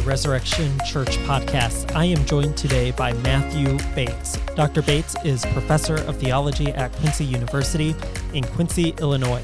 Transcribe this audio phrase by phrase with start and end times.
[0.00, 1.94] Resurrection Church podcast.
[1.94, 4.36] I am joined today by Matthew Bates.
[4.54, 4.82] Dr.
[4.82, 7.94] Bates is professor of theology at Quincy University
[8.32, 9.42] in Quincy, Illinois.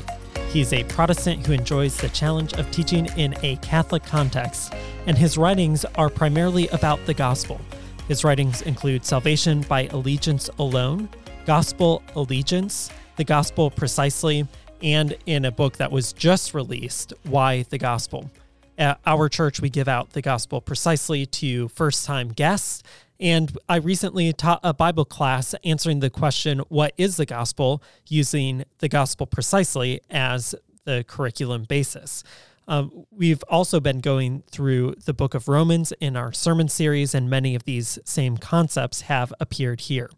[0.51, 4.75] He's a Protestant who enjoys the challenge of teaching in a Catholic context,
[5.07, 7.61] and his writings are primarily about the gospel.
[8.09, 11.09] His writings include Salvation by Allegiance Alone,
[11.47, 14.47] Gospel Allegiance, The Gospel Precisely,
[14.83, 18.31] and in a book that was just released, Why the Gospel.
[18.79, 22.83] At our church, we give out the gospel precisely to first time guests.
[23.21, 27.83] And I recently taught a Bible class answering the question, What is the gospel?
[28.09, 30.55] using the gospel precisely as
[30.85, 32.25] the curriculum basis.
[32.69, 37.29] Um, we've also been going through the book of Romans in our sermon series, and
[37.29, 40.11] many of these same concepts have appeared here.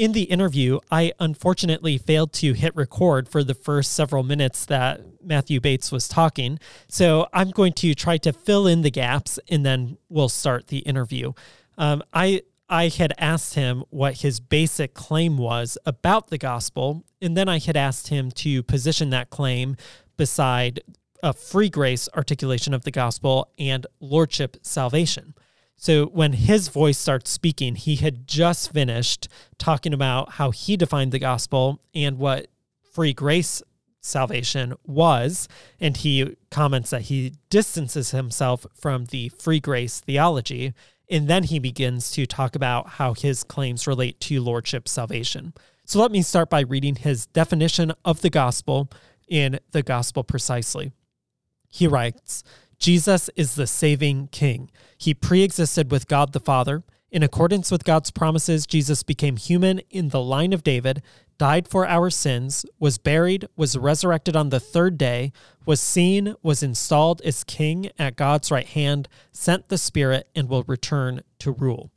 [0.00, 5.02] In the interview, I unfortunately failed to hit record for the first several minutes that
[5.22, 6.58] Matthew Bates was talking.
[6.88, 10.78] So I'm going to try to fill in the gaps and then we'll start the
[10.78, 11.34] interview.
[11.76, 17.36] Um, I I had asked him what his basic claim was about the gospel, and
[17.36, 19.76] then I had asked him to position that claim
[20.16, 20.80] beside
[21.22, 25.34] a free grace articulation of the gospel and lordship salvation.
[25.80, 31.10] So when his voice starts speaking, he had just finished talking about how he defined
[31.10, 32.48] the gospel and what
[32.92, 33.62] free grace
[34.02, 35.48] salvation was.
[35.80, 40.74] And he comments that he distances himself from the free grace theology.
[41.08, 45.54] And then he begins to talk about how his claims relate to lordship salvation.
[45.86, 48.90] So let me start by reading his definition of the gospel
[49.28, 50.92] in The Gospel Precisely.
[51.70, 52.44] He writes,
[52.80, 54.70] Jesus is the saving king.
[54.96, 56.82] He pre existed with God the Father.
[57.12, 61.02] In accordance with God's promises, Jesus became human in the line of David,
[61.38, 65.32] died for our sins, was buried, was resurrected on the third day,
[65.66, 70.62] was seen, was installed as king at God's right hand, sent the Spirit, and will
[70.62, 71.90] return to rule.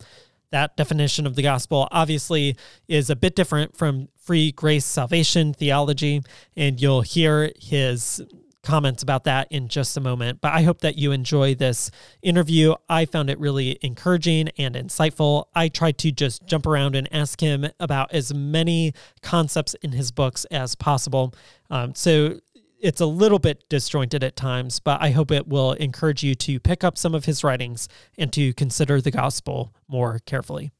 [0.49, 6.23] That definition of the gospel obviously is a bit different from free grace salvation theology,
[6.57, 8.21] and you'll hear his
[8.63, 10.41] comments about that in just a moment.
[10.41, 11.91] But I hope that you enjoy this
[12.21, 12.75] interview.
[12.89, 15.45] I found it really encouraging and insightful.
[15.53, 20.11] I tried to just jump around and ask him about as many concepts in his
[20.11, 21.33] books as possible.
[21.69, 22.39] Um, so
[22.79, 26.59] it's a little bit disjointed at times, but I hope it will encourage you to
[26.59, 27.87] pick up some of his writings
[28.17, 30.71] and to consider the gospel more carefully.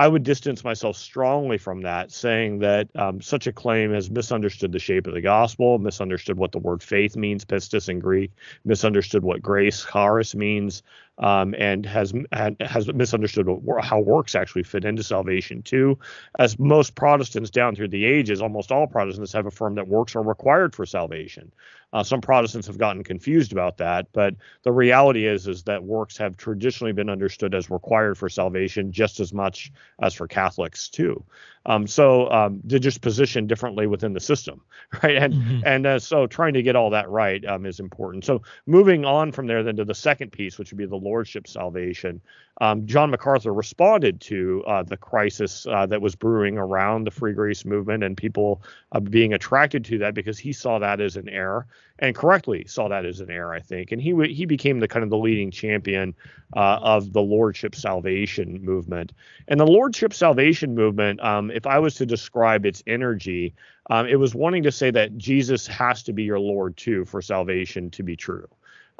[0.00, 4.72] I would distance myself strongly from that, saying that um, such a claim has misunderstood
[4.72, 8.30] the shape of the gospel, misunderstood what the word faith means, pistis in Greek,
[8.64, 10.82] misunderstood what grace, charis, means,
[11.20, 12.12] um, and has
[12.60, 13.46] has misunderstood
[13.82, 15.98] how works actually fit into salvation too.
[16.38, 20.22] As most Protestants down through the ages, almost all Protestants have affirmed that works are
[20.22, 21.52] required for salvation.
[21.92, 26.16] Uh, some Protestants have gotten confused about that, but the reality is is that works
[26.16, 31.22] have traditionally been understood as required for salvation just as much as for Catholics too.
[31.66, 34.62] Um, so um, they're just positioned differently within the system,
[35.02, 35.16] right?
[35.16, 35.60] And mm-hmm.
[35.66, 38.24] and uh, so trying to get all that right um, is important.
[38.24, 41.46] So moving on from there, then to the second piece, which would be the lordship
[41.46, 42.20] salvation.
[42.60, 47.32] Um, John MacArthur responded to uh, the crisis uh, that was brewing around the free
[47.32, 48.62] grace movement and people
[48.92, 51.66] uh, being attracted to that because he saw that as an error
[52.00, 53.92] and correctly saw that as an error, I think.
[53.92, 56.14] And he w- he became the kind of the leading champion
[56.54, 59.12] uh, of the lordship salvation movement.
[59.48, 63.54] And the lordship salvation movement, um, if I was to describe its energy,
[63.88, 67.22] um, it was wanting to say that Jesus has to be your Lord too for
[67.22, 68.46] salvation to be true.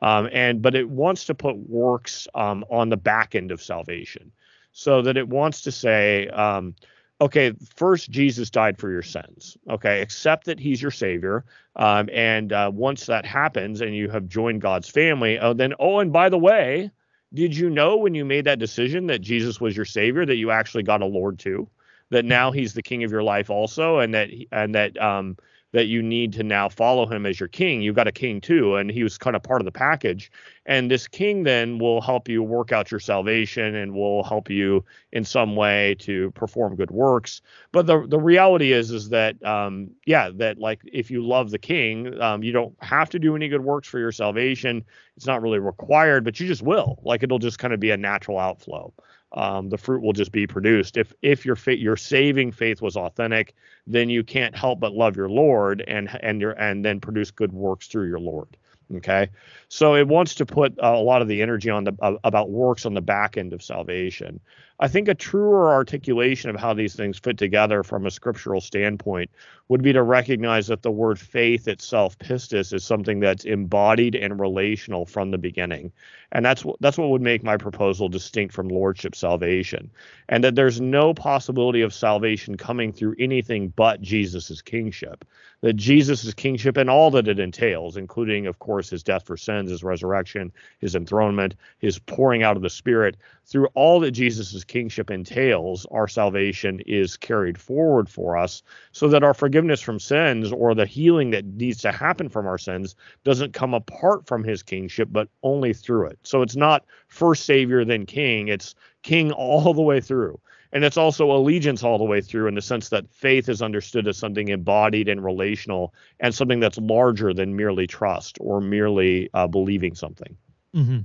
[0.01, 4.33] Um, and but it wants to put works um, on the back end of salvation,
[4.73, 6.75] so that it wants to say, um,
[7.21, 9.57] okay, first Jesus died for your sins.
[9.69, 11.45] Okay, accept that He's your Savior,
[11.77, 15.99] um, and uh, once that happens and you have joined God's family, oh, then oh,
[15.99, 16.91] and by the way,
[17.35, 20.51] did you know when you made that decision that Jesus was your Savior that you
[20.51, 21.69] actually got a Lord too?
[22.09, 25.37] That now He's the King of your life also, and that and that um,
[25.73, 27.81] that you need to now follow him as your king.
[27.81, 30.31] You've got a king too, and he was kind of part of the package.
[30.67, 34.85] And this king then will help you work out your salvation and will help you
[35.13, 37.41] in some way to perform good works.
[37.73, 41.59] But the the reality is is that um, yeah, that like if you love the
[41.59, 44.85] king, um, you don't have to do any good works for your salvation.
[45.17, 46.99] It's not really required, but you just will.
[47.05, 48.93] Like it'll just kind of be a natural outflow
[49.33, 50.97] um, the fruit will just be produced.
[50.97, 53.55] If if your faith, your saving faith was authentic,
[53.87, 57.53] then you can't help but love your Lord and and your and then produce good
[57.53, 58.57] works through your Lord.
[58.97, 59.29] Okay,
[59.69, 62.95] so it wants to put a lot of the energy on the about works on
[62.95, 64.41] the back end of salvation.
[64.83, 69.31] I think a truer articulation of how these things fit together from a scriptural standpoint
[69.69, 74.41] would be to recognize that the word faith itself, pistis, is something that's embodied and
[74.41, 75.93] relational from the beginning.
[76.33, 79.91] And that's what that's what would make my proposal distinct from lordship salvation.
[80.29, 85.25] And that there's no possibility of salvation coming through anything but Jesus' kingship.
[85.61, 89.71] That Jesus' kingship and all that it entails, including, of course, his death for sins,
[89.71, 95.11] his resurrection, his enthronement, his pouring out of the Spirit, through all that Jesus' kingship
[95.11, 98.63] entails, our salvation is carried forward for us
[98.93, 102.57] so that our forgiveness from sins or the healing that needs to happen from our
[102.57, 102.95] sins
[103.25, 106.21] doesn't come apart from his kingship, but only through it.
[106.23, 108.47] So it's not first Savior, then King.
[108.47, 110.39] It's King all the way through.
[110.73, 114.07] And it's also allegiance all the way through in the sense that faith is understood
[114.07, 119.49] as something embodied and relational and something that's larger than merely trust or merely uh,
[119.49, 120.37] believing something.
[120.77, 121.01] Mm-hmm.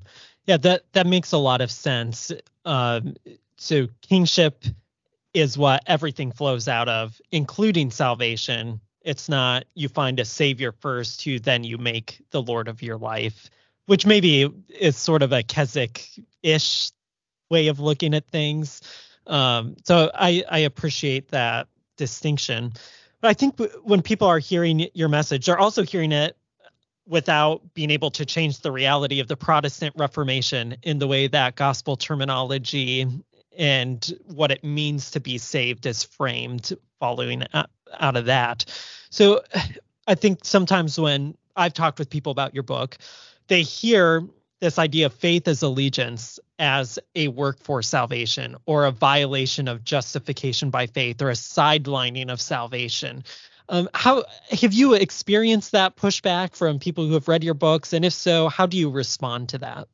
[0.45, 2.31] Yeah, that that makes a lot of sense.
[2.63, 3.15] Um,
[3.57, 4.63] so kingship
[5.34, 8.80] is what everything flows out of, including salvation.
[9.02, 12.98] It's not you find a savior first, who then you make the Lord of your
[12.98, 13.50] life,
[13.86, 16.92] which maybe is sort of a Keswick-ish
[17.50, 18.81] way of looking at things.
[19.28, 21.68] Um, so I, I appreciate that
[21.98, 22.74] distinction.
[23.22, 26.38] But I think when people are hearing your message, they're also hearing it
[27.08, 31.56] without being able to change the reality of the Protestant Reformation in the way that
[31.56, 33.08] gospel terminology
[33.57, 38.66] and what it means to be saved is framed following out of that.
[39.10, 39.42] So
[40.07, 42.98] I think sometimes when I've talked with people about your book,
[43.48, 44.24] they hear
[44.60, 49.84] this idea of faith as allegiance as a work for salvation or a violation of
[49.84, 53.24] justification by faith or a sidelining of salvation.
[53.68, 58.06] Um, how have you experienced that pushback from people who have read your books, and
[58.06, 59.88] if so, how do you respond to that?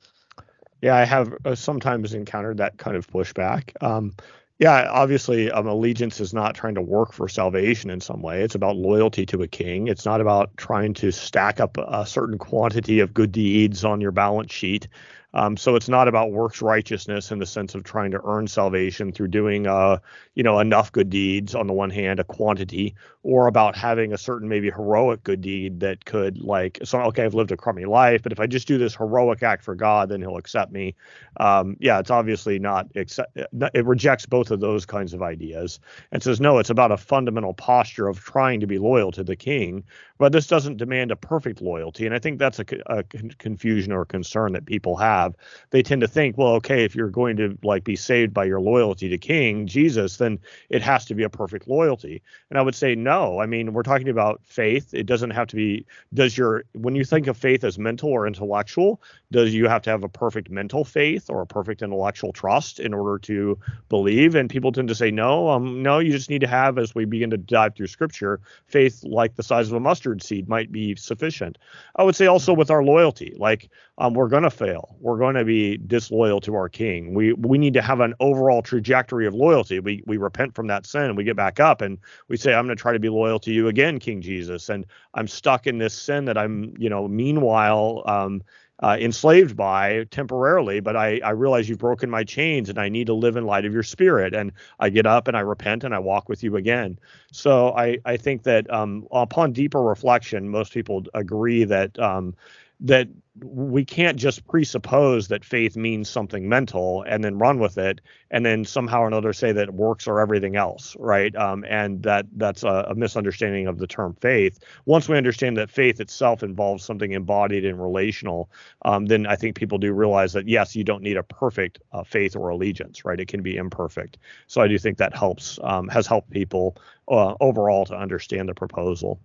[0.81, 3.71] Yeah, I have uh, sometimes encountered that kind of pushback.
[3.81, 4.13] Um,
[4.57, 8.43] yeah, obviously, um, allegiance is not trying to work for salvation in some way.
[8.43, 9.87] It's about loyalty to a king.
[9.87, 14.11] It's not about trying to stack up a certain quantity of good deeds on your
[14.11, 14.87] balance sheet.
[15.33, 19.11] Um, so it's not about works righteousness in the sense of trying to earn salvation
[19.11, 19.99] through doing, uh,
[20.35, 24.17] you know, enough good deeds on the one hand, a quantity, or about having a
[24.17, 28.23] certain maybe heroic good deed that could like, so okay, I've lived a crummy life,
[28.23, 30.95] but if I just do this heroic act for God, then He'll accept me.
[31.37, 32.87] Um, yeah, it's obviously not.
[32.95, 35.79] Accept, it rejects both of those kinds of ideas
[36.11, 39.35] and says no, it's about a fundamental posture of trying to be loyal to the
[39.35, 39.83] King,
[40.17, 44.03] but this doesn't demand a perfect loyalty, and I think that's a, a confusion or
[44.05, 45.35] concern that people have have,
[45.71, 48.61] they tend to think, well, okay, if you're going to like be saved by your
[48.61, 50.39] loyalty to King Jesus, then
[50.69, 52.21] it has to be a perfect loyalty.
[52.49, 53.10] And I would say no.
[53.11, 54.93] I mean, we're talking about faith.
[54.93, 55.85] It doesn't have to be.
[56.13, 59.89] Does your when you think of faith as mental or intellectual, does you have to
[59.89, 63.57] have a perfect mental faith or a perfect intellectual trust in order to
[63.89, 64.35] believe?
[64.35, 65.49] And people tend to say no.
[65.49, 69.03] Um, no, you just need to have, as we begin to dive through Scripture, faith
[69.03, 71.57] like the size of a mustard seed might be sufficient.
[71.95, 74.95] I would say also with our loyalty, like um, we're going to fail.
[74.99, 77.13] We're going to be disloyal to our king.
[77.13, 79.79] We we need to have an overall trajectory of loyalty.
[79.79, 81.97] We we repent from that sin, and we get back up, and
[82.27, 84.69] we say, I'm going to try to be loyal to you again, King Jesus.
[84.69, 88.03] And I'm stuck in this sin that I'm, you know, meanwhile.
[88.05, 88.43] Um,
[88.81, 93.07] uh, enslaved by temporarily, but I, I realize you've broken my chains and I need
[93.07, 94.33] to live in light of your spirit.
[94.33, 96.97] And I get up and I repent and I walk with you again.
[97.31, 102.35] So I, I think that um, upon deeper reflection, most people agree that um,
[102.81, 103.07] that
[103.39, 108.45] we can't just presuppose that faith means something mental and then run with it and
[108.45, 111.33] then somehow or another say that works are everything else right?
[111.35, 114.59] Um, and that that's a, a, misunderstanding of the term faith.
[114.85, 118.49] Once we understand that faith itself involves something embodied and relational
[118.83, 122.03] um, then i think people do realize that yes you don't need a perfect uh,
[122.03, 123.19] faith or allegiance right?
[123.19, 124.17] It can be imperfect.
[124.47, 126.75] So i do think that helps um, has helped people
[127.07, 129.19] uh, overall to understand the proposal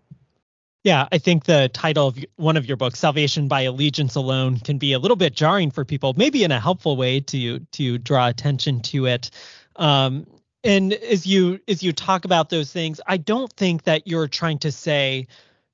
[0.86, 4.78] yeah, I think the title of one of your books, "Salvation by Allegiance Alone," can
[4.78, 8.28] be a little bit jarring for people, maybe in a helpful way to to draw
[8.28, 9.30] attention to it.
[9.74, 10.28] Um,
[10.62, 14.60] and as you as you talk about those things, I don't think that you're trying
[14.60, 15.26] to say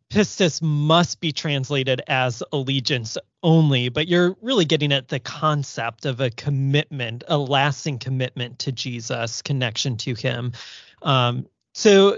[0.09, 6.21] pistis must be translated as allegiance only, but you're really getting at the concept of
[6.21, 10.52] a commitment, a lasting commitment to Jesus, connection to Him.
[11.02, 12.16] Um, so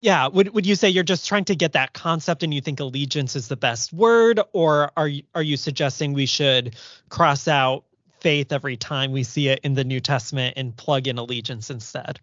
[0.00, 2.80] yeah, would would you say you're just trying to get that concept and you think
[2.80, 6.76] allegiance is the best word or are you, are you suggesting we should
[7.10, 7.84] cross out
[8.20, 12.18] faith every time we see it in the New Testament and plug in allegiance instead?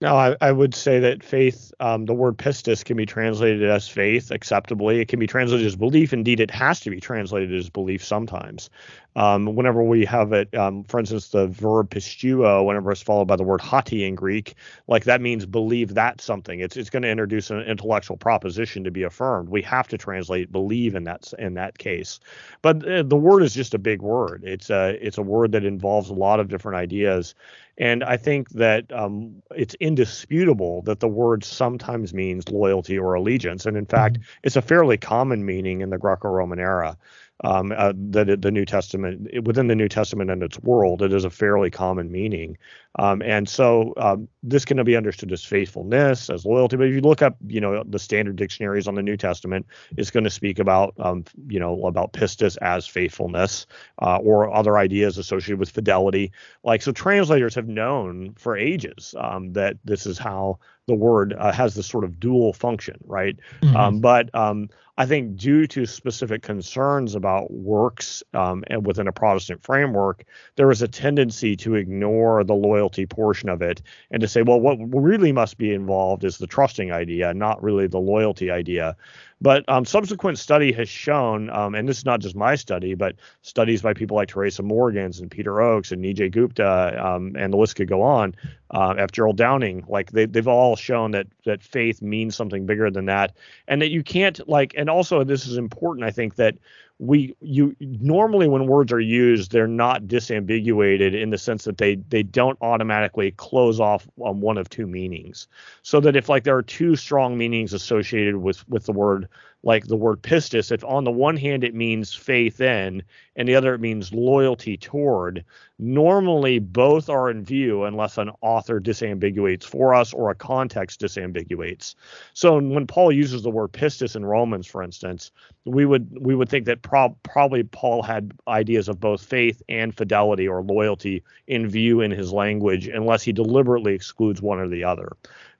[0.00, 3.88] No, I, I, would say that faith, um, the word pistis can be translated as
[3.88, 5.00] faith acceptably.
[5.00, 6.12] It can be translated as belief.
[6.12, 8.70] Indeed, it has to be translated as belief sometimes.
[9.16, 13.34] Um, whenever we have it, um, for instance, the verb pisteuo, whenever it's followed by
[13.34, 14.54] the word hoti in Greek,
[14.86, 16.60] like that means believe that something.
[16.60, 19.48] It's it's going to introduce an intellectual proposition to be affirmed.
[19.48, 22.20] We have to translate believe in that in that case.
[22.62, 24.44] But uh, the word is just a big word.
[24.44, 27.34] It's a it's a word that involves a lot of different ideas.
[27.78, 33.66] And I think that um, it's indisputable that the word sometimes means loyalty or allegiance.
[33.66, 34.40] And in fact, mm-hmm.
[34.42, 36.96] it's a fairly common meaning in the Greco Roman era
[37.44, 41.24] um, uh, the the New Testament within the New Testament and its world, it is
[41.24, 42.58] a fairly common meaning,
[42.98, 46.76] um, and so um, this can be understood as faithfulness, as loyalty.
[46.76, 49.66] But if you look up, you know, the standard dictionaries on the New Testament,
[49.96, 53.66] it's going to speak about, um, you know, about pistis as faithfulness,
[54.02, 56.32] uh, or other ideas associated with fidelity.
[56.64, 61.52] Like so, translators have known for ages um, that this is how the word uh,
[61.52, 63.38] has this sort of dual function, right?
[63.62, 63.76] Mm-hmm.
[63.76, 69.12] Um, but um, I think due to specific concerns about works um, and within a
[69.12, 70.24] Protestant framework,
[70.56, 73.80] there is a tendency to ignore the loyalty portion of it
[74.10, 77.86] and to say, well, what really must be involved is the trusting idea, not really
[77.86, 78.96] the loyalty idea.
[79.40, 83.14] But um, subsequent study has shown, um, and this is not just my study, but
[83.42, 87.56] studies by people like Teresa Morgans and Peter Oakes and Nijay Gupta, um, and the
[87.56, 88.34] list could go on.
[88.70, 89.12] Uh, F.
[89.12, 93.34] Gerald Downing, like they, they've all shown that that faith means something bigger than that,
[93.66, 94.74] and that you can't like.
[94.76, 96.04] And also, this is important.
[96.04, 96.56] I think that
[96.98, 101.94] we you normally when words are used they're not disambiguated in the sense that they
[102.08, 105.46] they don't automatically close off on one of two meanings.
[105.82, 109.28] So that if like there are two strong meanings associated with with the word
[109.62, 113.02] like the word pistis, if on the one hand it means faith in
[113.36, 115.44] and the other it means loyalty toward,
[115.78, 121.94] normally both are in view unless an author disambiguates for us or a context disambiguates.
[122.34, 125.32] So when Paul uses the word pistis in Romans, for instance,
[125.64, 130.48] we would we would think that probably Paul had ideas of both faith and fidelity
[130.48, 135.16] or loyalty in view in his language, unless he deliberately excludes one or the other.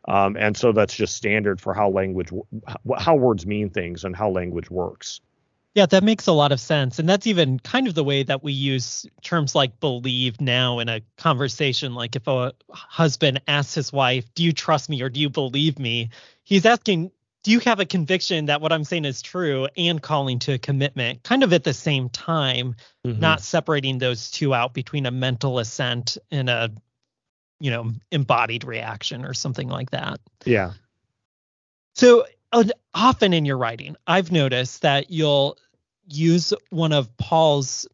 [0.08, 2.30] Um, and so that's just standard for how language,
[2.96, 5.20] how words mean things and how language works.
[5.74, 6.98] Yeah, that makes a lot of sense.
[6.98, 10.88] And that's even kind of the way that we use terms like believe now in
[10.88, 11.94] a conversation.
[11.94, 15.78] Like if a husband asks his wife, Do you trust me or do you believe
[15.78, 16.08] me?
[16.42, 17.12] He's asking,
[17.44, 20.58] Do you have a conviction that what I'm saying is true and calling to a
[20.58, 22.74] commitment kind of at the same time,
[23.06, 23.20] mm-hmm.
[23.20, 26.72] not separating those two out between a mental assent and a
[27.60, 30.20] you know embodied reaction or something like that.
[30.44, 30.72] Yeah.
[31.94, 35.58] So uh, often in your writing i've noticed that you'll
[36.06, 37.86] use one of paul's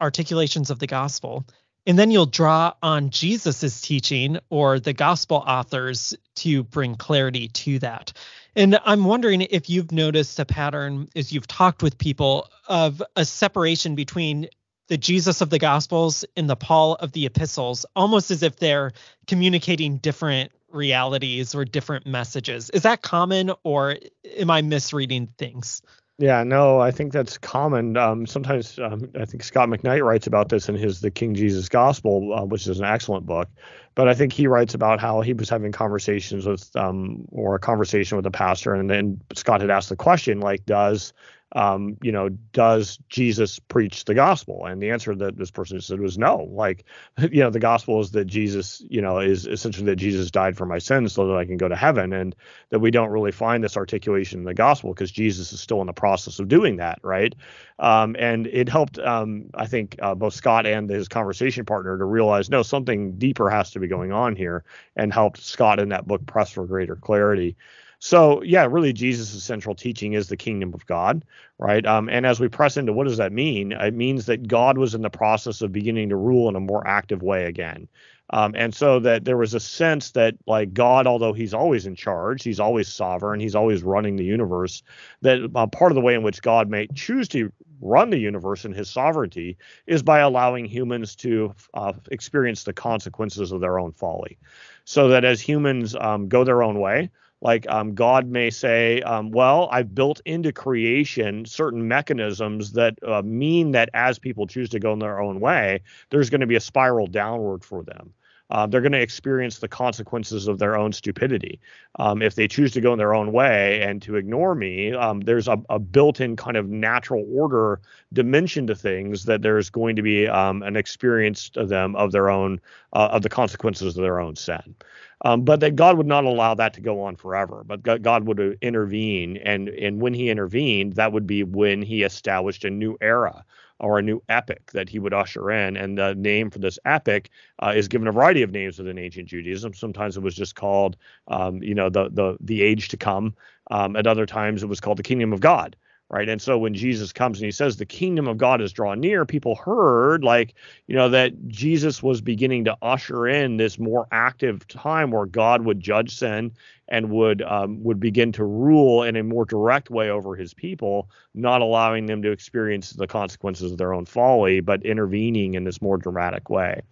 [0.00, 1.46] articulations of the gospel
[1.86, 7.78] and then you'll draw on jesus's teaching or the gospel authors to bring clarity to
[7.78, 8.12] that.
[8.56, 13.24] And i'm wondering if you've noticed a pattern as you've talked with people of a
[13.24, 14.48] separation between
[14.88, 18.92] the Jesus of the Gospels and the Paul of the Epistles, almost as if they're
[19.26, 22.70] communicating different realities or different messages.
[22.70, 23.96] Is that common, or
[24.38, 25.82] am I misreading things?
[26.18, 27.96] Yeah, no, I think that's common.
[27.96, 31.68] Um, sometimes um, I think Scot McKnight writes about this in his The King Jesus
[31.68, 33.48] Gospel, uh, which is an excellent book.
[33.94, 37.58] But I think he writes about how he was having conversations with, um, or a
[37.58, 41.12] conversation with a pastor, and then Scot had asked the question, like, does
[41.54, 44.64] um, you know, does Jesus preach the gospel?
[44.64, 46.48] And the answer that this person said was no.
[46.50, 46.84] Like,
[47.18, 50.66] you know, the gospel is that Jesus, you know, is essentially that Jesus died for
[50.66, 52.34] my sins so that I can go to heaven, and
[52.70, 55.86] that we don't really find this articulation in the gospel because Jesus is still in
[55.86, 57.34] the process of doing that, right?
[57.82, 62.04] Um, and it helped, um, I think, uh, both Scot and his conversation partner to
[62.04, 64.62] realize no, something deeper has to be going on here,
[64.94, 67.56] and helped Scot in that book press for greater clarity.
[67.98, 71.24] So yeah, really Jesus' central teaching is the kingdom of God,
[71.58, 71.84] right?
[71.84, 73.72] Um, and as we press into what does that mean?
[73.72, 76.86] It means that God was in the process of beginning to rule in a more
[76.86, 77.88] active way again.
[78.30, 81.94] Um, and so that there was a sense that like God, although he's always in
[81.94, 84.82] charge, he's always sovereign, he's always running the universe,
[85.20, 88.64] that uh, part of the way in which God may choose to run the universe
[88.64, 93.92] in his sovereignty is by allowing humans to uh, experience the consequences of their own
[93.92, 94.38] folly.
[94.84, 97.10] So that as humans um, go their own way,
[97.42, 103.22] like um, God may say, um, well, I've built into creation certain mechanisms that uh,
[103.22, 106.54] mean that as people choose to go in their own way, there's going to be
[106.54, 108.14] a spiral downward for them.
[108.50, 111.58] Uh, they're going to experience the consequences of their own stupidity.
[111.98, 115.20] Um, if they choose to go in their own way and to ignore me, um,
[115.20, 117.80] there's a, a, built-in kind of natural order
[118.12, 122.28] dimension to things that there's going to be um, an experience to them of their
[122.30, 122.60] own
[122.92, 124.74] uh, of the consequences of their own sin.
[125.24, 127.62] Um, but that God would not allow that to go on forever.
[127.64, 132.64] But God would intervene, and and when He intervened, that would be when He established
[132.64, 133.44] a new era
[133.82, 135.76] or a new epic that he would usher in.
[135.76, 139.28] And the name for this epic uh, is given a variety of names within ancient
[139.28, 139.74] Judaism.
[139.74, 140.96] Sometimes it was just called,
[141.28, 143.34] um, you know, the the the age to come.
[143.70, 145.76] Um, at other times, it was called the kingdom of God
[146.12, 146.28] right?
[146.28, 149.24] And so when Jesus comes and he says the kingdom of God is drawn near,
[149.24, 150.54] people heard like,
[150.86, 155.64] you know, that Jesus was beginning to usher in this more active time where God
[155.64, 156.52] would judge sin
[156.92, 161.08] and would um, would begin to rule in a more direct way over his people,
[161.34, 165.80] not allowing them to experience the consequences of their own folly, but intervening in this
[165.80, 166.82] more dramatic way.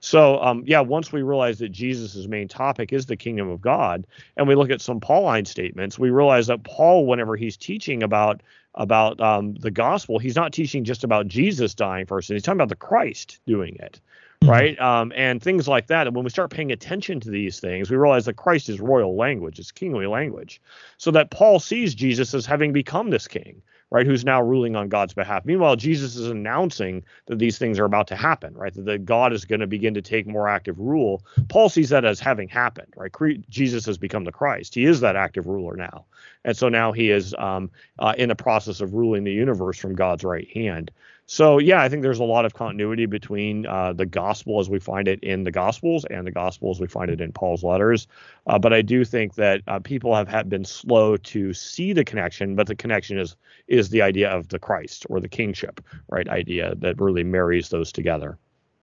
[0.00, 4.06] So, um, yeah, once we realize that Jesus' main topic is the kingdom of God,
[4.38, 8.42] and we look at some Pauline statements, we realize that Paul, whenever he's teaching about
[8.76, 12.30] about um, the gospel, he's not teaching just about Jesus dying first.
[12.30, 14.00] He's talking about the Christ doing it.
[14.44, 14.78] Right?
[14.80, 16.06] Um, and things like that.
[16.06, 19.16] And when we start paying attention to these things, we realize that Christ is royal
[19.16, 20.60] language, it's kingly language.
[20.96, 24.06] So that Paul sees Jesus as having become this king, right?
[24.06, 25.44] Who's now ruling on God's behalf.
[25.44, 28.72] Meanwhile, Jesus is announcing that these things are about to happen, right?
[28.72, 31.22] That, that God is going to begin to take more active rule.
[31.48, 33.12] Paul sees that as having happened, right?
[33.50, 34.74] Jesus has become the Christ.
[34.74, 36.06] He is that active ruler now.
[36.44, 39.94] And so now he is um, uh, in the process of ruling the universe from
[39.94, 40.90] God's right hand.
[41.32, 44.80] So yeah, I think there's a lot of continuity between uh, the gospel as we
[44.80, 48.08] find it in the gospels and the gospel as we find it in Paul's letters.
[48.48, 52.04] Uh, but I do think that uh, people have had been slow to see the
[52.04, 53.36] connection, but the connection is
[53.68, 56.28] is the idea of the Christ or the kingship, right?
[56.28, 58.36] Idea that really marries those together.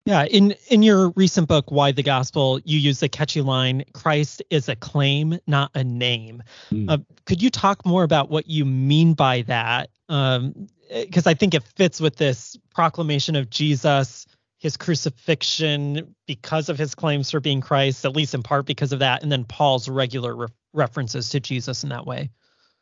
[0.05, 4.41] Yeah, in in your recent book, Why the Gospel, you use the catchy line, "Christ
[4.51, 6.91] is a claim, not a name." Mm.
[6.91, 9.91] Uh, could you talk more about what you mean by that?
[10.09, 14.27] Um, because I think it fits with this proclamation of Jesus,
[14.59, 18.99] his crucifixion because of his claims for being Christ, at least in part because of
[18.99, 22.31] that, and then Paul's regular re- references to Jesus in that way.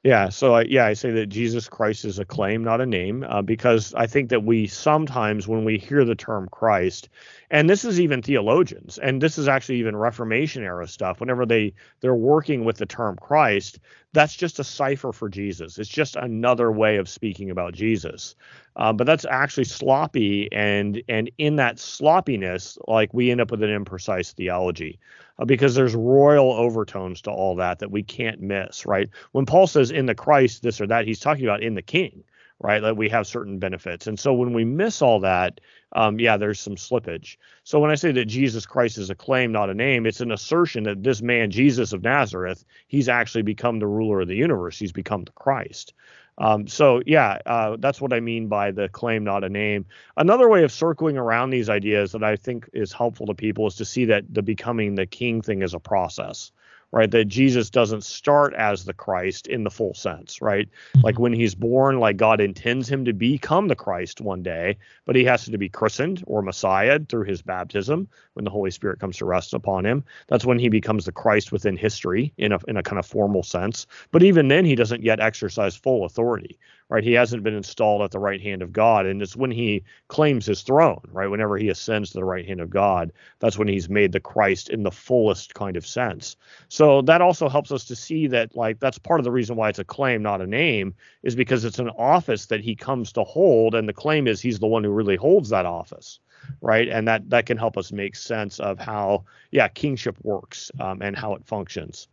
[0.09, 3.27] Yeah, so I, yeah, I say that Jesus Christ is a claim, not a name,
[3.29, 7.11] uh, because I think that we sometimes, when we hear the term Christ,
[7.51, 11.21] and this is even theologians, and this is actually even Reformation era stuff.
[11.21, 13.81] Whenever they they're working with the term Christ,
[14.15, 15.79] that's just a cipher for Jesus.
[15.79, 18.35] It's just another way of speaking about Jesus.
[18.77, 23.63] Um, but that's actually sloppy, and and in that sloppiness, like we end up with
[23.63, 25.01] an imprecise theology
[25.39, 29.09] uh, because there's royal overtones to all that that we can't miss, right?
[29.33, 32.25] When Paul says in the Christ this or that, he's talking about in the King,
[32.61, 32.81] right?
[32.81, 35.61] That we have certain benefits, and so when we miss all that,
[35.93, 37.37] um, yeah, there's some slippage.
[37.65, 40.33] So when I say that Jesus Christ is a claim, not a name, it's an
[40.33, 44.79] assertion that this man, Jesus of Nazareth, he's actually become the ruler of the universe.
[44.79, 45.95] He's become the Christ.
[46.39, 49.87] Um, so yeah, uh, that's what I mean by the claim, not a name.
[50.17, 53.75] Another way of circling around these ideas that I think is helpful to people is
[53.77, 56.53] to see that the becoming the king thing is a process
[56.93, 57.11] right?
[57.11, 60.69] That Jesus doesn't start as the Christ in the full sense, right?
[60.69, 61.01] Mm-hmm.
[61.03, 65.17] Like when he's born, like God intends him to become the Christ one day, but
[65.17, 69.19] he has to be christened or Messiah through his baptism when the Holy Spirit comes
[69.19, 70.05] to rest upon him.
[70.29, 73.43] That's when he becomes the Christ within history in a in a kind of formal
[73.43, 73.87] sense.
[74.11, 77.05] But even then, he doesn't yet exercise full authority, right?
[77.05, 79.07] He hasn't been installed at the right hand of God.
[79.07, 81.29] And it's when he claims his throne, right?
[81.29, 84.71] Whenever he ascends to the right hand of God, that's when he's made the Christ
[84.71, 86.37] in the fullest kind of sense.
[86.69, 89.69] So that also helps us to see that, like, that's part of the reason why
[89.69, 93.25] it's a claim, not a name, is because it's an office that he comes to
[93.25, 93.75] hold.
[93.75, 96.21] And the claim is he's the one who really holds that office
[96.61, 101.03] right and that that can help us make sense of how yeah kingship works um,
[101.03, 102.09] and how it functions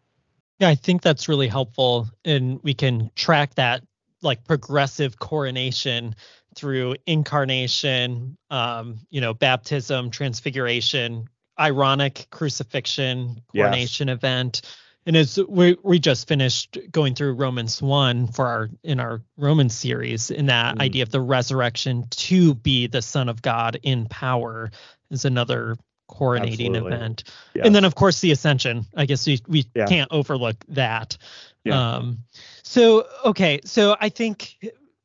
[0.59, 3.83] yeah i think that's really helpful and we can track that
[4.25, 6.15] like progressive coronation
[6.55, 11.27] through incarnation, um, you know, baptism, transfiguration,
[11.59, 14.15] ironic crucifixion, coronation yes.
[14.15, 14.61] event.
[15.05, 19.69] And as we we just finished going through Romans one for our in our Roman
[19.69, 20.81] series, in that mm.
[20.81, 24.71] idea of the resurrection to be the Son of God in power
[25.11, 25.75] is another
[26.09, 26.93] coronating Absolutely.
[26.93, 27.23] event.
[27.53, 27.65] Yes.
[27.67, 28.85] And then of course the ascension.
[28.95, 29.85] I guess we we yeah.
[29.85, 31.17] can't overlook that.
[31.65, 31.95] Yeah.
[31.95, 32.19] Um,
[32.63, 34.57] so okay, so I think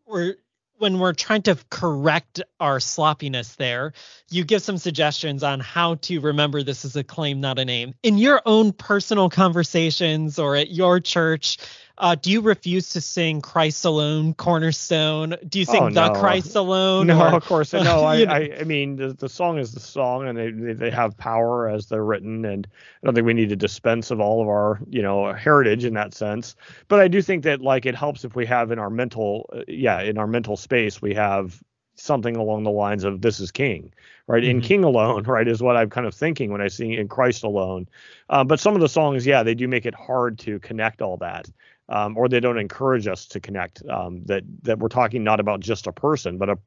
[0.07, 0.37] we're
[0.81, 3.93] when we're trying to correct our sloppiness there,
[4.31, 7.95] you give some suggestions on how to remember this is a claim, not a name.
[8.03, 11.59] In your own personal conversations or at your church,
[12.01, 15.37] uh, do you refuse to sing Christ Alone, Cornerstone?
[15.47, 17.09] Do you sing oh, The Christ Alone?
[17.09, 17.75] No, or, of course.
[17.75, 21.17] No, I, I, I, mean, the, the song is the song and they, they have
[21.19, 22.47] power as they're written.
[22.47, 25.85] And I don't think we need to dispense of all of our, you know, heritage
[25.85, 26.57] in that sense.
[26.89, 29.61] But I do think that, like, it helps if we have in our mental, uh,
[29.69, 31.63] yeah, in our mental space, we have
[32.01, 33.93] something along the lines of this is king
[34.27, 34.53] right mm-hmm.
[34.53, 37.45] in king alone right is what i'm kind of thinking when i sing in christ
[37.45, 37.87] alone
[38.31, 41.19] uh, but some of the songs yeah they do make it hard to connect all
[41.19, 41.51] that
[41.91, 45.61] um, or they don't encourage us to connect um, that that we're talking not about
[45.61, 46.59] just a person but a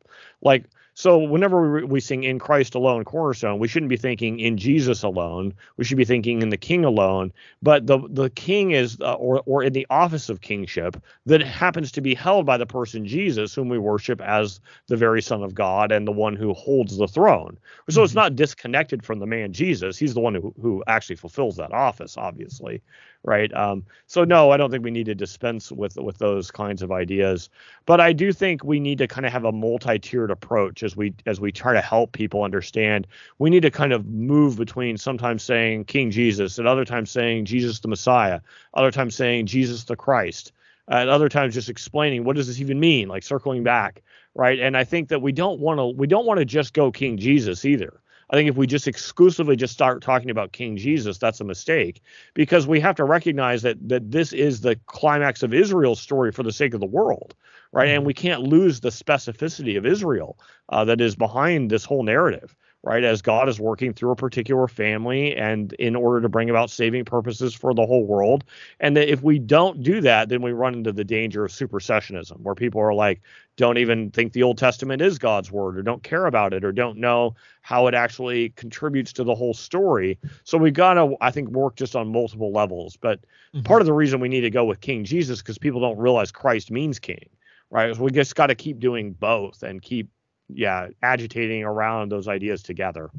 [0.42, 4.58] like so whenever we, we sing in Christ alone, cornerstone, we shouldn't be thinking in
[4.58, 5.54] Jesus alone.
[5.78, 7.34] We should be thinking in the King alone.
[7.62, 11.92] But the the King is, uh, or or in the office of kingship that happens
[11.94, 15.56] to be held by the person Jesus, whom we worship as the very Son of
[15.56, 17.58] God and the one who holds the throne.
[17.90, 18.06] So mm-hmm.
[18.06, 19.98] it's not disconnected from the man Jesus.
[19.98, 22.82] He's the one who who actually fulfills that office, obviously
[23.24, 23.54] right?
[23.54, 26.92] Um, so no, I don't think we need to dispense with with those kinds of
[26.92, 27.50] ideas,
[27.86, 31.14] but I do think we need to kind of have a multi-tiered approach as we
[31.26, 33.08] as we try to help people understand.
[33.40, 37.46] We need to kind of move between sometimes saying King Jesus, and other times saying
[37.46, 38.42] Jesus the Messiah,
[38.74, 40.52] other times saying Jesus the Christ,
[40.90, 44.04] at other times just explaining what does this even mean, like circling back,
[44.36, 44.60] right?
[44.60, 47.18] And I think that we don't want to we don't want to just go King
[47.18, 48.02] Jesus either.
[48.30, 52.02] I think if we just exclusively just start talking about King Jesus, that's a mistake
[52.34, 56.44] because we have to recognize that that this is the climax of Israel's story for
[56.44, 57.36] the sake of the world,
[57.72, 57.90] right?
[57.90, 58.08] And mm-hmm.
[58.08, 60.38] we can't lose the specificity of Israel
[60.70, 63.06] uh, that is behind this whole narrative right?
[63.06, 67.06] As God is working through a particular family and in order to bring about saving
[67.06, 68.44] purposes for the whole world.
[68.82, 72.42] And that if we don't do that, then we run into the danger of supersessionism,
[72.42, 73.22] where people are like,
[73.56, 76.74] don't even think the Old Testament is God's word or don't care about it or
[76.74, 80.20] don't know how it actually contributes to the whole story.
[80.44, 82.98] So we've got to, I think, work just on multiple levels.
[82.98, 83.22] But
[83.56, 83.62] mm-hmm.
[83.62, 86.34] part of the reason we need to go with King Jesus because people don't realize
[86.34, 87.30] Christ means king,
[87.70, 87.96] right?
[87.96, 90.10] So we just got to keep doing both and keep
[90.56, 93.10] yeah, agitating around those ideas together.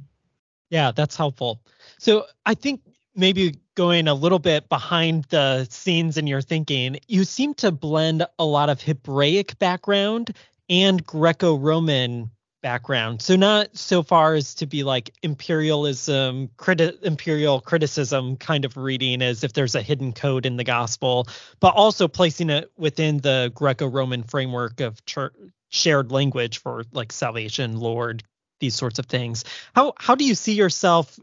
[0.70, 1.60] Yeah, that's helpful.
[1.98, 2.80] So I think
[3.14, 8.26] maybe going a little bit behind the scenes in your thinking, you seem to blend
[8.38, 10.34] a lot of Hebraic background
[10.68, 12.30] and Greco-Roman
[12.62, 13.20] background.
[13.20, 19.20] So not so far as to be like imperialism, criti- imperial criticism kind of reading
[19.20, 21.28] as if there's a hidden code in the gospel,
[21.60, 25.34] but also placing it within the Greco-Roman framework of church,
[25.74, 28.22] shared language for like salvation, Lord,
[28.60, 29.44] these sorts of things.
[29.74, 31.18] How how do you see yourself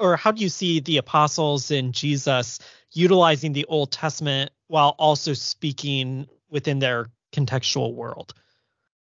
[0.00, 2.58] or how do you see the apostles and Jesus
[2.92, 8.34] utilizing the Old Testament while also speaking within their contextual world?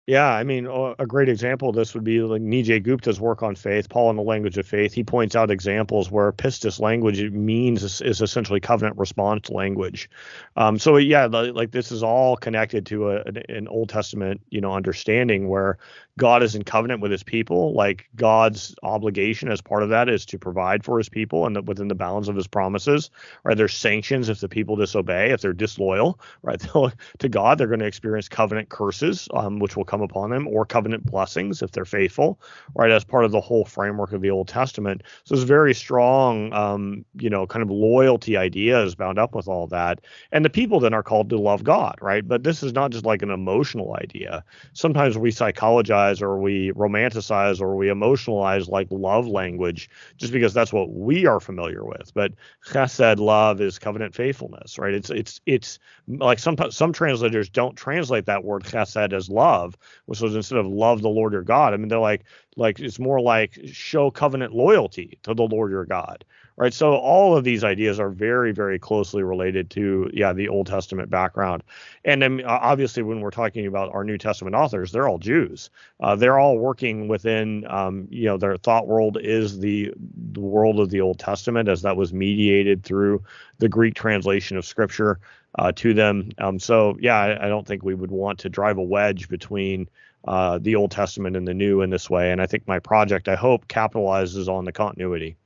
[0.10, 3.54] Yeah, I mean, a great example of this would be like Nijay Gupta's work on
[3.54, 4.92] faith, Paul in the Language of Faith.
[4.92, 10.10] He points out examples where pistis language means is, is essentially covenant response language.
[10.56, 14.74] Um, so yeah, like this is all connected to a, an Old Testament, you know,
[14.74, 15.78] understanding where
[16.18, 17.74] God is in covenant with his people.
[17.74, 21.88] Like God's obligation as part of that is to provide for his people and within
[21.88, 23.12] the bounds of his promises.
[23.44, 23.56] Right.
[23.56, 26.60] There's sanctions if the people disobey, if they're disloyal, right,
[27.20, 30.66] to God, they're going to experience covenant curses, um, which will come upon them, or
[30.66, 32.40] covenant blessings if they're faithful,
[32.76, 35.04] right, as part of the whole framework of the Old Testament.
[35.24, 39.68] So it's very strong, um, you know, kind of loyalty ideas bound up with all
[39.68, 40.02] that.
[40.32, 42.28] And the people then are called to love God, right?
[42.28, 44.44] But this is not just like an emotional idea.
[44.74, 50.74] Sometimes we psychologize or we romanticize or we emotionalize like love language just because that's
[50.74, 52.14] what we are familiar with.
[52.14, 52.34] But
[52.68, 54.94] chesed love is covenant faithfulness, right?
[54.94, 60.22] It's it's it's like some some translators don't translate that word chesed as love, which
[60.22, 61.74] was instead of love the Lord your God.
[61.74, 62.24] I mean they're like
[62.60, 66.26] like it's more like show covenant loyalty to the Lord your God,
[66.58, 66.74] right?
[66.74, 71.10] So all of these ideas are very, very closely related to yeah the Old Testament
[71.10, 71.64] background,
[72.06, 75.70] and then obviously when we're talking about our New Testament authors, they're all Jews.
[76.02, 79.94] Uh, they're all working within um, you know their thought world is the
[80.32, 83.24] the world of the Old Testament as that was mediated through
[83.60, 85.20] the Greek translation of Scripture
[85.58, 86.30] uh, to them.
[86.38, 89.90] Um, so yeah, I, I don't think we would want to drive a wedge between
[90.28, 92.32] uh, the Old Testament and the New in this way.
[92.32, 95.38] And I think my project, I hope, capitalizes on the continuity.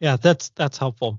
[0.00, 1.18] Yeah, that's that's helpful.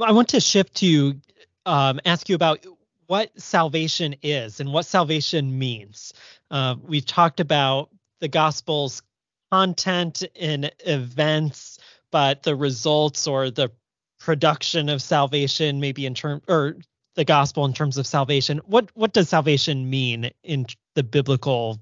[0.00, 1.20] I want to shift to
[1.66, 2.64] um, ask you about
[3.06, 6.14] what salvation is and what salvation means.
[6.50, 9.02] Uh, we've talked about the gospel's
[9.50, 11.78] content and events,
[12.10, 13.70] but the results or the
[14.18, 16.76] production of salvation, maybe in term or
[17.14, 18.60] the gospel in terms of salvation.
[18.66, 21.80] What what does salvation mean in the biblical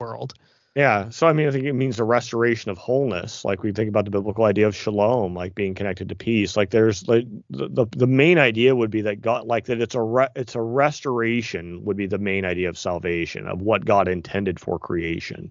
[0.00, 0.34] world?
[0.74, 1.08] Yeah.
[1.08, 3.44] So I mean, I think it means the restoration of wholeness.
[3.44, 6.56] Like we think about the biblical idea of shalom, like being connected to peace.
[6.56, 9.96] Like there's like the, the, the main idea would be that God, like that it's
[9.96, 14.06] a re, it's a restoration would be the main idea of salvation of what God
[14.06, 15.50] intended for creation.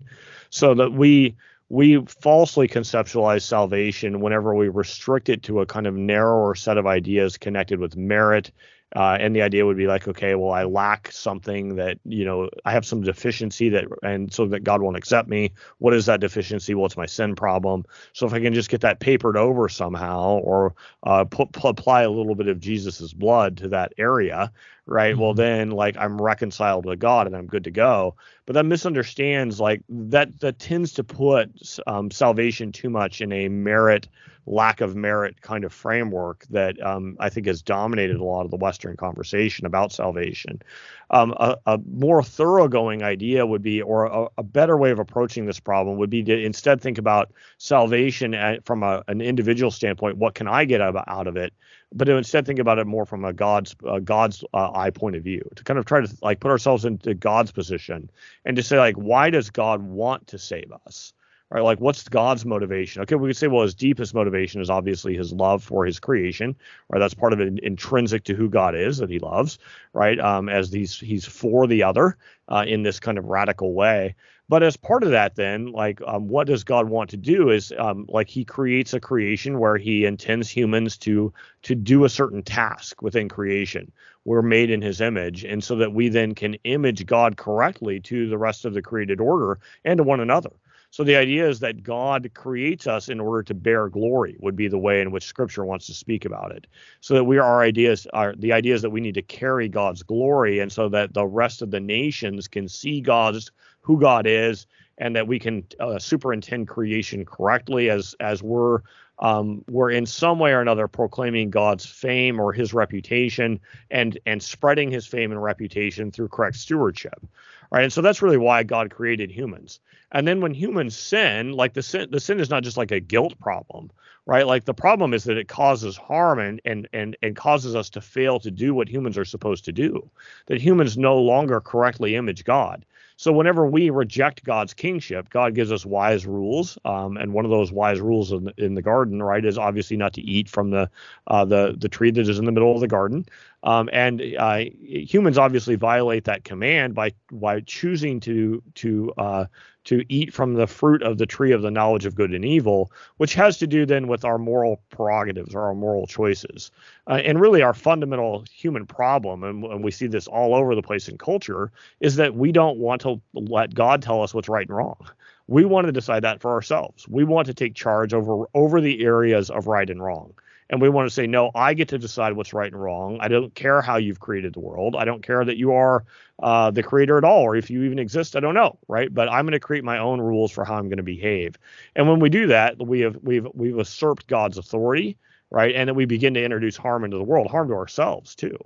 [0.49, 1.35] So that we
[1.69, 6.87] we falsely conceptualize salvation whenever we restrict it to a kind of narrower set of
[6.87, 8.51] ideas connected with merit
[8.95, 12.49] Uh, and the idea would be like, okay, well, I lack something that, you know,
[12.63, 15.51] I have some deficiency that, and so that God won't accept me.
[15.79, 16.73] What is that deficiency?
[16.73, 17.83] Well, it's my sin problem.
[18.13, 20.73] So if I can just get that papered over somehow or
[21.03, 24.53] uh, put, apply a little bit of Jesus's blood to that area,
[24.85, 25.13] right?
[25.13, 25.21] Mm-hmm.
[25.21, 28.15] Well, then like I'm reconciled with God and I'm good to go.
[28.45, 33.49] But that misunderstands like that, that tends to put um, salvation too much in a
[33.49, 34.07] merit
[34.47, 38.51] lack of merit kind of framework that um, I think has dominated a lot of
[38.51, 40.61] the Western conversation about salvation.
[41.09, 45.45] Um, a, a, more thoroughgoing idea would be, or a, a, better way of approaching
[45.45, 50.17] this problem would be to instead think about salvation at, from a, an individual standpoint.
[50.17, 51.53] What can I get out, of it?
[51.93, 55.15] But to instead think about it more from a God's uh, God's uh, eye point
[55.15, 55.47] of view.
[55.55, 58.09] To kind of try to like put ourselves into God's position
[58.45, 61.13] and to say like, why does God want to save us?
[61.49, 61.63] Right?
[61.63, 63.01] Like, what's God's motivation?
[63.01, 66.55] Okay, we could say, well, his deepest motivation is obviously his love for his creation,
[66.89, 66.99] right?
[66.99, 69.59] That's part of it intrinsic to who God is that he loves,
[69.93, 70.19] right?
[70.19, 72.17] Um, as these he's for the other
[72.49, 74.15] uh, in this kind of radical way.
[74.49, 77.49] But as part of that, then, like, um, what does God want to do?
[77.49, 81.33] Is um, like He creates a creation where He intends humans to
[81.63, 83.91] to do a certain task within creation.
[84.23, 88.29] We're made in His image, and so that we then can image God correctly to
[88.29, 90.51] the rest of the created order and to one another.
[90.97, 94.67] So the idea is that God creates us in order to bear glory would be
[94.67, 96.65] the way in which Scripture wants to speak about it.
[97.01, 100.01] So that we are our ideas are the ideas that we need to carry God's
[100.01, 104.65] glory, and so that the rest of the nations can see God's who God is,
[104.97, 108.79] and that we can uh, superintend creation correctly as as we're
[109.19, 113.59] um, we're in some way or another proclaiming God's fame or His reputation
[113.91, 117.23] and and spreading His fame and reputation through correct stewardship
[117.71, 117.83] right?
[117.83, 119.79] And so that's really why God created humans.
[120.11, 122.99] And then when humans sin, like the sin, the sin is not just like a
[122.99, 123.91] guilt problem,
[124.25, 124.47] right?
[124.47, 128.01] Like the problem is that it causes harm and and and and causes us to
[128.01, 130.09] fail to do what humans are supposed to do.
[130.45, 132.85] That humans no longer correctly image God.
[133.19, 137.51] So whenever we reject God's kingship, God gives us wise rules, um, and one of
[137.51, 140.87] those wise rules in, in, the garden, right, is obviously not to eat from the
[141.25, 143.25] uh, the the tree that is in the middle of the garden.
[143.67, 149.45] Um, and uh, humans obviously violate that command by by choosing to to uh,
[149.83, 152.89] to eat from the fruit of the tree of the knowledge of good and evil,
[153.17, 156.71] which has to do then with our moral prerogatives or our moral choices.
[157.07, 160.81] Uh, and really, our fundamental human problem, and, and, we see this all over the
[160.81, 164.65] place in culture, is that we don't want to let God tell us what's right
[164.65, 165.09] and wrong.
[165.47, 167.05] We want to decide that for ourselves.
[167.09, 170.33] We want to take charge over over the areas of right and wrong
[170.69, 173.17] and we want to say no i get to decide what's right and wrong.
[173.21, 174.95] I don't care how you've created the world.
[174.95, 176.05] I don't care that you are
[176.41, 179.13] uh, the creator at all or if you even exist i don't know right?
[179.13, 181.57] But i'm going to create my own rules for how i'm going to behave.
[181.95, 185.17] And when we do that we have we've we've usurped god's authority
[185.49, 185.75] right?
[185.75, 188.57] And then we begin to introduce harm into the world harm to ourselves too.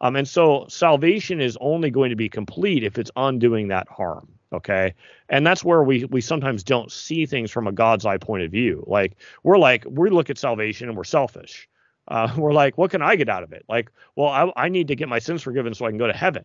[0.00, 4.28] Um, and so salvation is only going to be complete if it's undoing that harm
[4.54, 4.94] okay?
[5.28, 8.50] And that's where we we sometimes don't see things from a god's eye point of
[8.50, 8.84] view.
[8.86, 11.68] Like we're like we look at salvation and we're selfish.
[12.08, 13.64] Uh, we're like what can i get out of it?
[13.68, 16.12] Like well I, I need to get my sins forgiven so i can go to
[16.12, 16.44] heaven.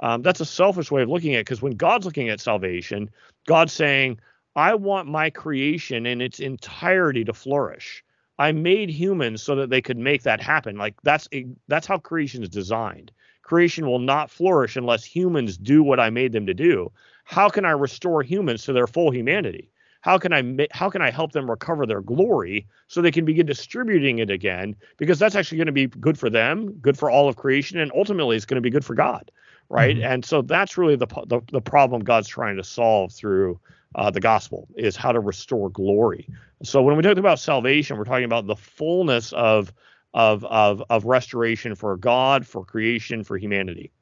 [0.00, 3.10] Um, that's a selfish way of looking at it because when god's looking at salvation
[3.46, 4.20] god's saying
[4.54, 8.04] i want my creation in its entirety to flourish.
[8.38, 10.76] I made humans so that they could make that happen.
[10.76, 13.10] Like that's a, that's how creation is designed.
[13.42, 16.92] Creation will not flourish unless humans do what i made them to do
[17.28, 19.70] how can I restore humans to their full humanity?
[20.00, 23.44] How can I how can I help them recover their glory so they can begin
[23.44, 24.74] distributing it again?
[24.96, 27.92] Because that's actually going to be good for them, good for all of creation, and
[27.94, 29.30] ultimately it's going to be good for God,
[29.68, 29.96] right?
[29.96, 30.10] Mm-hmm.
[30.10, 33.60] And so that's really the, the, the problem God's trying to solve through
[33.94, 36.26] uh, the gospel is how to restore glory.
[36.62, 39.70] So when we talk about salvation, we're talking about the fullness of
[40.14, 43.92] of of of restoration for God, for creation, for humanity.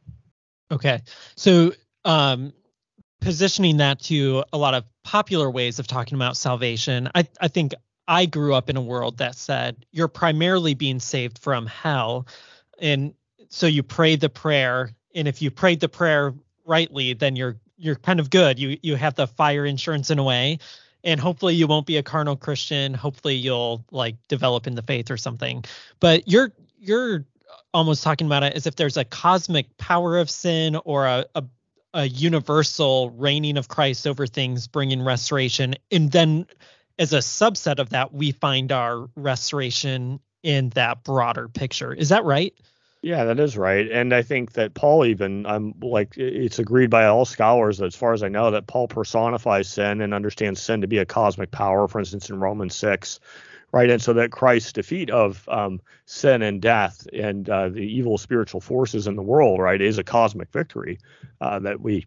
[0.70, 1.00] Okay,
[1.34, 1.72] so
[2.04, 2.52] um,
[3.26, 7.74] positioning that to a lot of popular ways of talking about salvation, I, I think
[8.06, 12.28] I grew up in a world that said you're primarily being saved from hell.
[12.78, 13.14] And
[13.48, 16.34] so you pray the prayer, and if you prayed the prayer
[16.64, 18.60] rightly, then you're you're kind of good.
[18.60, 20.60] You you have the fire insurance in a way.
[21.02, 22.94] And hopefully you won't be a carnal Christian.
[22.94, 25.64] Hopefully you'll like develop in the faith or something.
[25.98, 27.24] But you're you're
[27.74, 31.44] almost talking about it as if there's a cosmic power of sin or a, a
[31.96, 35.74] a universal reigning of Christ over things, bringing restoration.
[35.90, 36.46] And then
[36.98, 41.94] as a subset of that, we find our restoration in that broader picture.
[41.94, 42.54] Is that right?
[43.00, 43.90] Yeah, that is right.
[43.90, 48.12] And I think that Paul even I'm like it's agreed by all scholars as far
[48.12, 51.88] as I know that Paul personifies sin and understands sin to be a cosmic power,
[51.88, 53.20] for instance in Romans 6
[53.76, 53.90] right?
[53.90, 58.62] And so that Christ's defeat of um, sin and death and uh, the evil spiritual
[58.62, 60.98] forces in the world, right, is a cosmic victory
[61.42, 62.06] uh, that we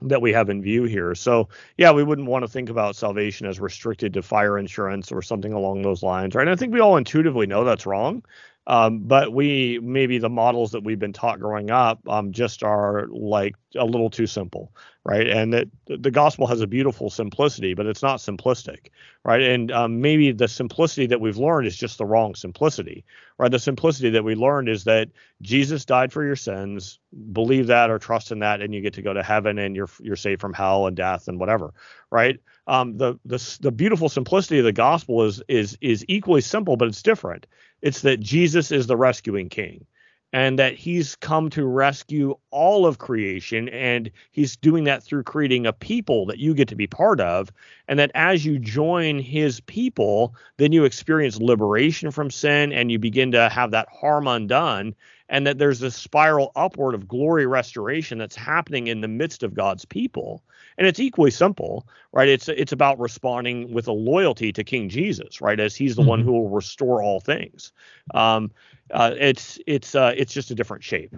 [0.00, 1.14] that we have in view here.
[1.14, 5.20] So yeah, we wouldn't want to think about salvation as restricted to fire insurance or
[5.20, 6.48] something along those lines, right?
[6.48, 8.24] And I think we all intuitively know that's wrong.
[8.66, 13.08] Um, but we maybe the models that we've been taught growing up um, just are
[13.08, 14.72] like a little too simple,
[15.04, 15.26] right?
[15.26, 18.90] And that the gospel has a beautiful simplicity, but it's not simplistic,
[19.24, 19.42] right?
[19.42, 23.04] And um, maybe the simplicity that we've learned is just the wrong simplicity,
[23.36, 23.50] right?
[23.50, 25.08] The simplicity that we learned is that
[25.40, 27.00] Jesus died for your sins,
[27.32, 29.90] believe that or trust in that, and you get to go to heaven and you're
[30.00, 31.74] you're saved from hell and death and whatever,
[32.12, 32.38] right?
[32.68, 36.86] Um, the the the beautiful simplicity of the gospel is is is equally simple, but
[36.86, 37.46] it's different
[37.82, 39.84] it's that Jesus is the rescuing king
[40.32, 45.66] and that he's come to rescue all of creation and he's doing that through creating
[45.66, 47.52] a people that you get to be part of
[47.88, 52.98] and that as you join his people then you experience liberation from sin and you
[52.98, 54.94] begin to have that harm undone
[55.32, 59.54] and that there's this spiral upward of glory restoration that's happening in the midst of
[59.54, 60.44] God's people.
[60.78, 62.28] And it's equally simple, right?
[62.28, 65.58] It's it's about responding with a loyalty to King Jesus, right?
[65.60, 66.08] As he's the mm-hmm.
[66.08, 67.72] one who will restore all things.
[68.14, 68.50] Um,
[68.90, 71.14] uh, it's it's uh, it's just a different shape.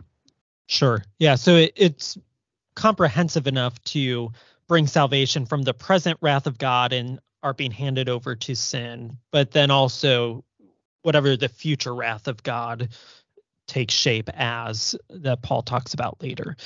[0.66, 1.02] Sure.
[1.18, 1.34] Yeah.
[1.34, 2.18] So it, it's
[2.74, 4.32] comprehensive enough to
[4.66, 9.18] bring salvation from the present wrath of God and are being handed over to sin,
[9.30, 10.44] but then also
[11.02, 12.88] whatever the future wrath of God
[13.66, 16.56] takes shape as that Paul talks about later.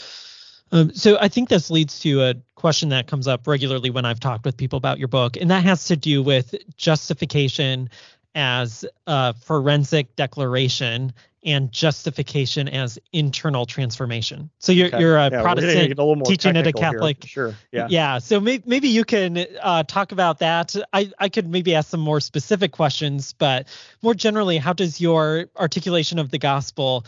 [0.72, 4.20] Um, so I think this leads to a question that comes up regularly when I've
[4.20, 7.90] talked with people about your book, and that has to do with justification
[8.34, 11.12] as a forensic declaration
[11.44, 14.50] and justification as internal transformation.
[14.58, 15.00] So you're okay.
[15.00, 17.22] you're a yeah, Protestant a teaching at a Catholic.
[17.22, 17.30] Here.
[17.30, 17.54] Sure.
[17.72, 17.86] Yeah.
[17.88, 18.18] Yeah.
[18.18, 20.74] So may, maybe you can uh, talk about that.
[20.92, 23.68] I I could maybe ask some more specific questions, but
[24.02, 27.04] more generally, how does your articulation of the gospel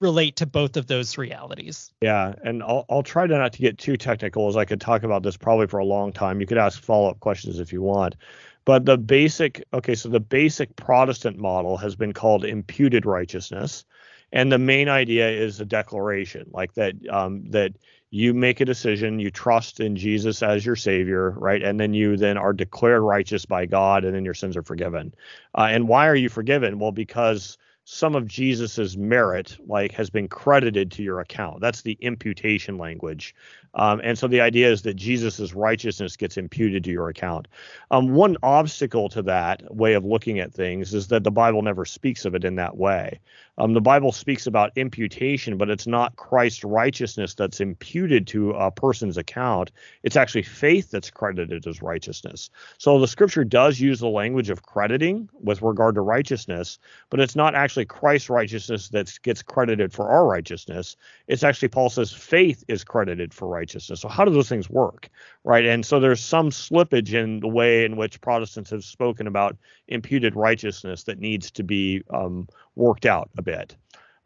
[0.00, 1.92] relate to both of those realities?
[2.00, 5.02] Yeah, and I'll I'll try to not to get too technical, as I could talk
[5.02, 6.40] about this probably for a long time.
[6.40, 8.16] You could ask follow up questions if you want.
[8.64, 13.84] But the basic, okay, so the basic Protestant model has been called imputed righteousness,
[14.32, 17.72] and the main idea is a declaration, like that um, that
[18.10, 22.16] you make a decision, you trust in Jesus as your Savior, right, and then you
[22.16, 25.14] then are declared righteous by God, and then your sins are forgiven.
[25.56, 26.78] Uh, and why are you forgiven?
[26.78, 31.60] Well, because some of Jesus's merit like has been credited to your account.
[31.60, 33.32] That's the imputation language.
[33.76, 37.46] Um, and so the idea is that Jesus's righteousness gets imputed to your account.
[37.90, 41.84] Um, one obstacle to that way of looking at things is that the Bible never
[41.84, 43.20] speaks of it in that way.
[43.58, 48.70] Um, the Bible speaks about imputation, but it's not Christ's righteousness that's imputed to a
[48.70, 49.70] person's account.
[50.02, 52.50] It's actually faith that's credited as righteousness.
[52.78, 57.36] So the scripture does use the language of crediting with regard to righteousness, but it's
[57.36, 60.96] not actually Christ's righteousness that gets credited for our righteousness.
[61.26, 63.65] It's actually, Paul says, faith is credited for righteousness.
[64.00, 65.08] So how do those things work?
[65.44, 65.64] Right.
[65.64, 69.56] And so there's some slippage in the way in which Protestants have spoken about
[69.88, 73.76] imputed righteousness that needs to be um, worked out a bit.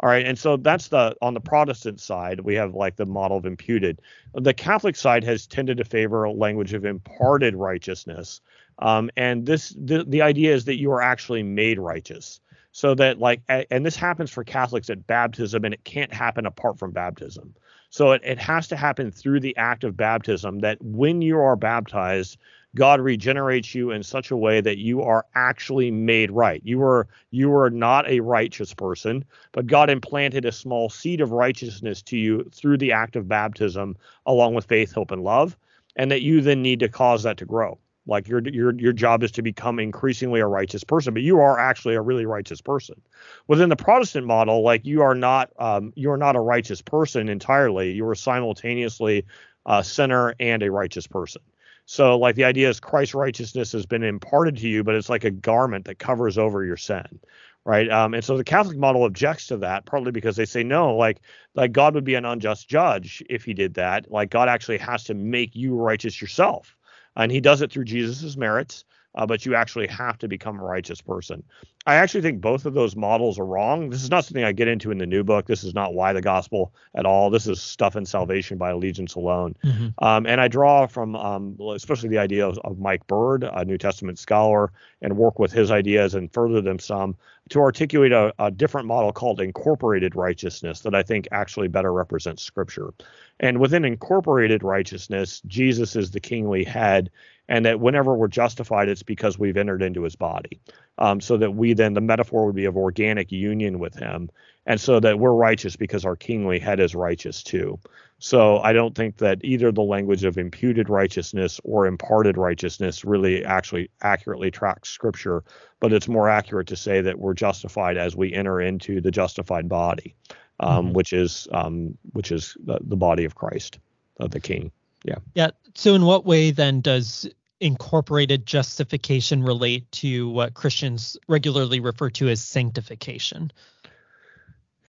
[0.03, 3.37] All right, and so that's the on the Protestant side we have like the model
[3.37, 4.01] of imputed.
[4.35, 8.41] The Catholic side has tended to favor a language of imparted righteousness,
[8.79, 12.41] um, and this the, the idea is that you are actually made righteous.
[12.73, 16.79] So that like and this happens for Catholics at baptism, and it can't happen apart
[16.79, 17.55] from baptism.
[17.91, 20.61] So it, it has to happen through the act of baptism.
[20.61, 22.39] That when you are baptized,
[22.77, 26.63] God regenerates you in such a way that you are actually made right.
[26.65, 31.33] You are you are not a righteous person, but God implanted a small seed of
[31.33, 35.57] righteousness to you through the act of baptism, along with faith, hope, and love,
[35.97, 37.77] and that you then need to cause that to grow.
[38.11, 41.59] Like your your your job is to become increasingly a righteous person, but you are
[41.59, 43.01] actually a really righteous person.
[43.47, 47.29] Within the Protestant model, like you are not um, you are not a righteous person
[47.29, 47.93] entirely.
[47.93, 49.25] You are simultaneously
[49.65, 51.43] a sinner and a righteous person.
[51.87, 55.25] So like the idea is Christ's righteousness has been imparted to you, but it's like
[55.25, 57.21] a garment that covers over your sin.
[57.65, 57.91] Right.
[57.91, 61.21] Um, and so the Catholic model objects to that partly because they say, no, like
[61.55, 64.11] like God would be an unjust judge if he did that.
[64.11, 66.75] Like God actually has to make you righteous yourself.
[67.21, 70.63] And he does it through Jesus's merits uh, but you actually have to become a
[70.63, 71.43] righteous person.
[71.87, 73.89] I actually think both of those models are wrong.
[73.89, 75.47] This is not something I get into in the new book.
[75.47, 77.31] This is not why the gospel at all.
[77.31, 79.57] This is stuff in salvation by allegiance alone.
[79.65, 80.05] Mm-hmm.
[80.05, 83.79] Um, and I draw from um, especially the idea of, of, Mike Bird, a New
[83.79, 87.17] Testament scholar, and work with his ideas and further them some
[87.49, 92.43] to articulate a, a different model called incorporated righteousness that I think actually better represents
[92.43, 92.93] Scripture.
[93.41, 97.11] And within incorporated righteousness, Jesus is the kingly head,
[97.51, 100.59] and that whenever we're justified, it's because we've entered into his body.
[100.97, 104.31] Um, so that we then, the metaphor would be of organic union with him,
[104.67, 107.79] and so that we're righteous because our kingly head is righteous too.
[108.19, 113.45] So I don't think that either the language of imputed righteousness or imparted righteousness really
[113.45, 115.43] actually accurately tracks scripture,
[115.81, 119.69] but it's more accurate to say that we're justified as we enter into the justified
[119.69, 120.15] body
[120.61, 120.95] um, mm-hmm.
[120.95, 123.79] which is um, which is the, the body of Christ,
[124.21, 124.71] uh, the King.
[125.05, 125.17] Yeah.
[125.35, 125.51] Yeah.
[125.75, 127.29] So, in what way then does
[127.61, 133.53] incorporated justification relate to what Christians regularly refer to as sanctification?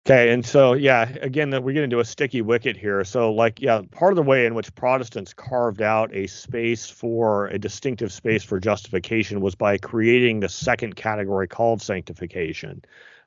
[0.08, 3.04] Okay, and so yeah, again, that we get into a sticky wicket here.
[3.04, 7.48] So, like, yeah, part of the way in which Protestants carved out a space for
[7.48, 12.84] a distinctive space for justification was by creating the second category called sanctification.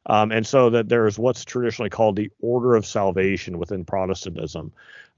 [0.06, 4.72] Um, and so that there's what's traditionally called the order of salvation within Protestantism.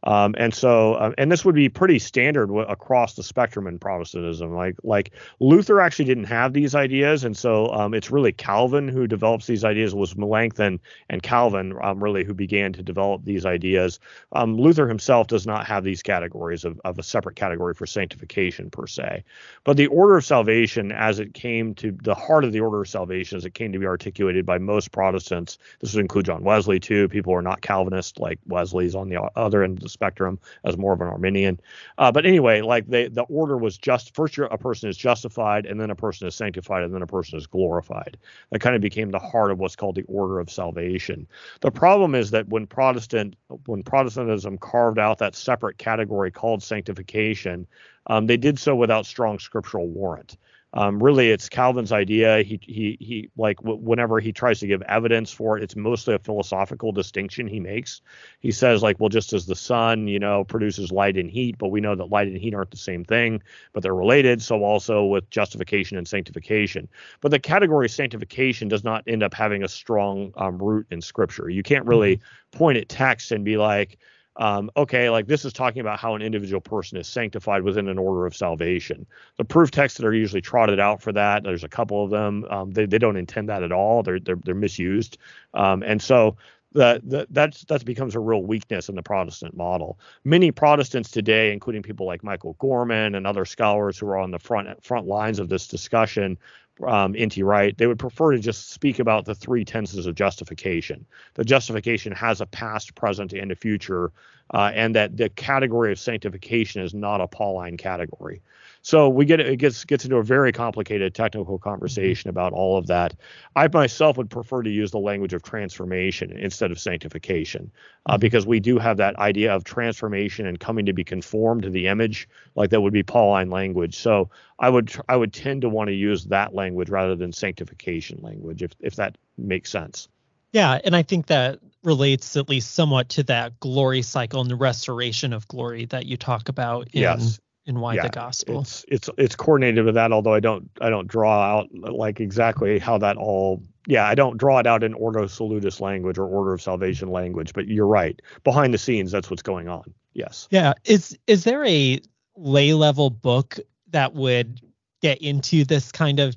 [0.07, 3.81] Um, and so, uh, and this would be pretty standard w- across the spectrum in
[3.81, 4.55] Protestantism.
[4.55, 9.09] Like, like Luther actually didn't have these ideas, and so um, it's really Calvin who
[9.09, 9.93] develops these ideas.
[9.93, 10.79] It Was Melanchthon
[11.11, 13.99] and Calvin um, really who began to develop these ideas.
[14.31, 18.71] Um, Luther himself does not have these categories of, of a separate category for sanctification
[18.71, 19.25] per se,
[19.65, 22.89] but the order of salvation, as it came to the heart of the order of
[22.89, 26.79] salvation, as it came to be articulated by most Protestants, this would include John Wesley
[26.79, 27.09] too.
[27.09, 30.77] People who are not Calvinist, like Wesley's on the other end of the spectrum as
[30.77, 31.59] more of an Arminian.
[31.99, 35.81] Uh, but anyway, like they, the order was just first a person is justified, and
[35.81, 38.19] then a person is sanctified, and then a person is glorified.
[38.51, 41.27] That kind of became the heart of what's called the order of salvation.
[41.61, 47.67] The problem is that when Protestant when Protestantism carved out that separate category called sanctification,
[48.09, 50.37] um, they did so without strong scriptural warrant.
[50.77, 52.43] Um, really, it's Calvin's idea.
[52.43, 56.15] He he he like w- whenever he tries to give evidence for it, it's mostly
[56.15, 58.03] a philosophical distinction he makes.
[58.41, 61.69] He says like, well, just as the sun, you know, produces light and heat, but
[61.69, 64.43] we know that light and heat aren't the same thing, but they're related.
[64.43, 66.89] So also with justification and sanctification.
[67.23, 71.49] But the category sanctification does not end up having a strong um, root in Scripture.
[71.49, 72.59] You can't really mm-hmm.
[72.59, 73.99] point at text and be like
[74.39, 77.99] um, okay, like this is talking about how an individual person is sanctified within an
[77.99, 79.07] order of salvation.
[79.39, 82.45] The proof texts that are usually trotted out for that, there's a couple of them.
[82.51, 84.03] Um, they, they don't intend that at all.
[84.03, 85.19] They're they're, they're misused,
[85.55, 86.37] um, and so
[86.73, 89.99] that that that's that becomes a real weakness in the Protestant model.
[90.25, 94.39] Many Protestants today, including people like Michael Gorman and other scholars who are on the
[94.39, 96.37] front front lines of this discussion,
[96.85, 97.43] um, N.T.
[97.43, 101.07] Wright, they would prefer to just speak about the three tenses of justification.
[101.35, 104.13] The justification has a past, present, and a future,
[104.53, 108.43] uh, and that the category of sanctification is not a Pauline category.
[108.87, 112.87] So we get it gets gets into a very complicated technical conversation about all of
[112.87, 113.15] that.
[113.57, 117.73] I myself would prefer to use the language of transformation instead of sanctification,
[118.07, 118.21] uh, mm-hmm.
[118.21, 121.89] because we do have that idea of transformation and coming to be conformed to the
[121.89, 123.97] image, like that would be Pauline language.
[123.97, 124.31] So
[124.61, 128.63] I would I would tend to want to use that language rather than sanctification language,
[128.63, 130.07] if if that makes sense.
[130.53, 134.55] Yeah, and I think that relates at least somewhat to that glory cycle and the
[134.55, 138.61] restoration of glory that you talk about in yes in why yeah, the gospel.
[138.61, 142.79] It's it's it's coordinated with that, although I don't I don't draw out like exactly
[142.79, 146.53] how that all yeah, I don't draw it out in ordo salutis language or order
[146.53, 148.21] of salvation language, but you're right.
[148.43, 149.95] Behind the scenes, that's what's going on.
[150.13, 150.49] Yes.
[150.51, 150.75] Yeah.
[150.85, 152.01] Is is there a
[152.37, 153.59] lay level book
[153.91, 154.61] that would
[155.03, 156.37] get into this kind of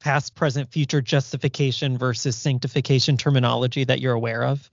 [0.00, 4.70] past, present, future justification versus sanctification terminology that you're aware of?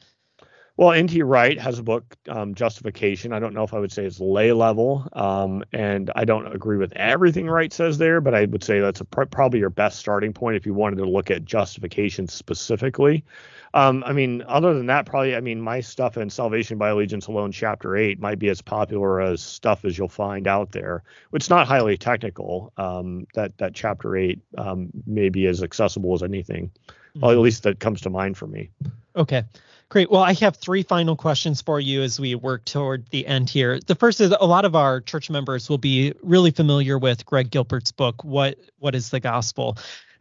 [0.77, 1.23] Well, N.T.
[1.23, 3.33] Wright has a book, um, Justification.
[3.33, 6.77] I don't know if I would say it's lay level, um, and I don't agree
[6.77, 10.33] with everything Wright says there, but I would say that's pr- probably your best starting
[10.33, 13.25] point if you wanted to look at justification specifically.
[13.73, 17.25] Um, I mean, other than that, probably, I mean, my stuff in Salvation by Allegiance
[17.25, 21.01] Alone, Chapter 8, might be as popular as stuff as you'll find out there.
[21.33, 22.71] It's not highly technical.
[22.77, 27.21] Um, that, that Chapter 8 um, may be as accessible as anything, mm-hmm.
[27.21, 28.69] well, at least that comes to mind for me.
[29.15, 29.43] Okay.
[29.89, 30.11] Great.
[30.11, 33.79] Well, I have three final questions for you as we work toward the end here.
[33.79, 37.51] The first is a lot of our church members will be really familiar with Greg
[37.51, 39.77] Gilbert's book, What What is the Gospel?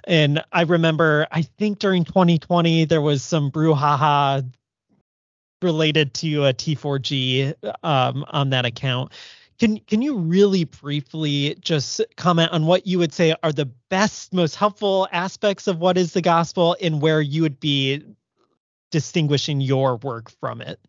[0.06, 4.48] And I remember, I think during 2020 there was some brouhaha
[5.62, 9.10] related to a T4G um, on that account.
[9.58, 14.32] Can can you really briefly just comment on what you would say are the best,
[14.32, 18.04] most helpful aspects of what is the gospel, and where you would be
[18.96, 20.80] distinguishing your work from it.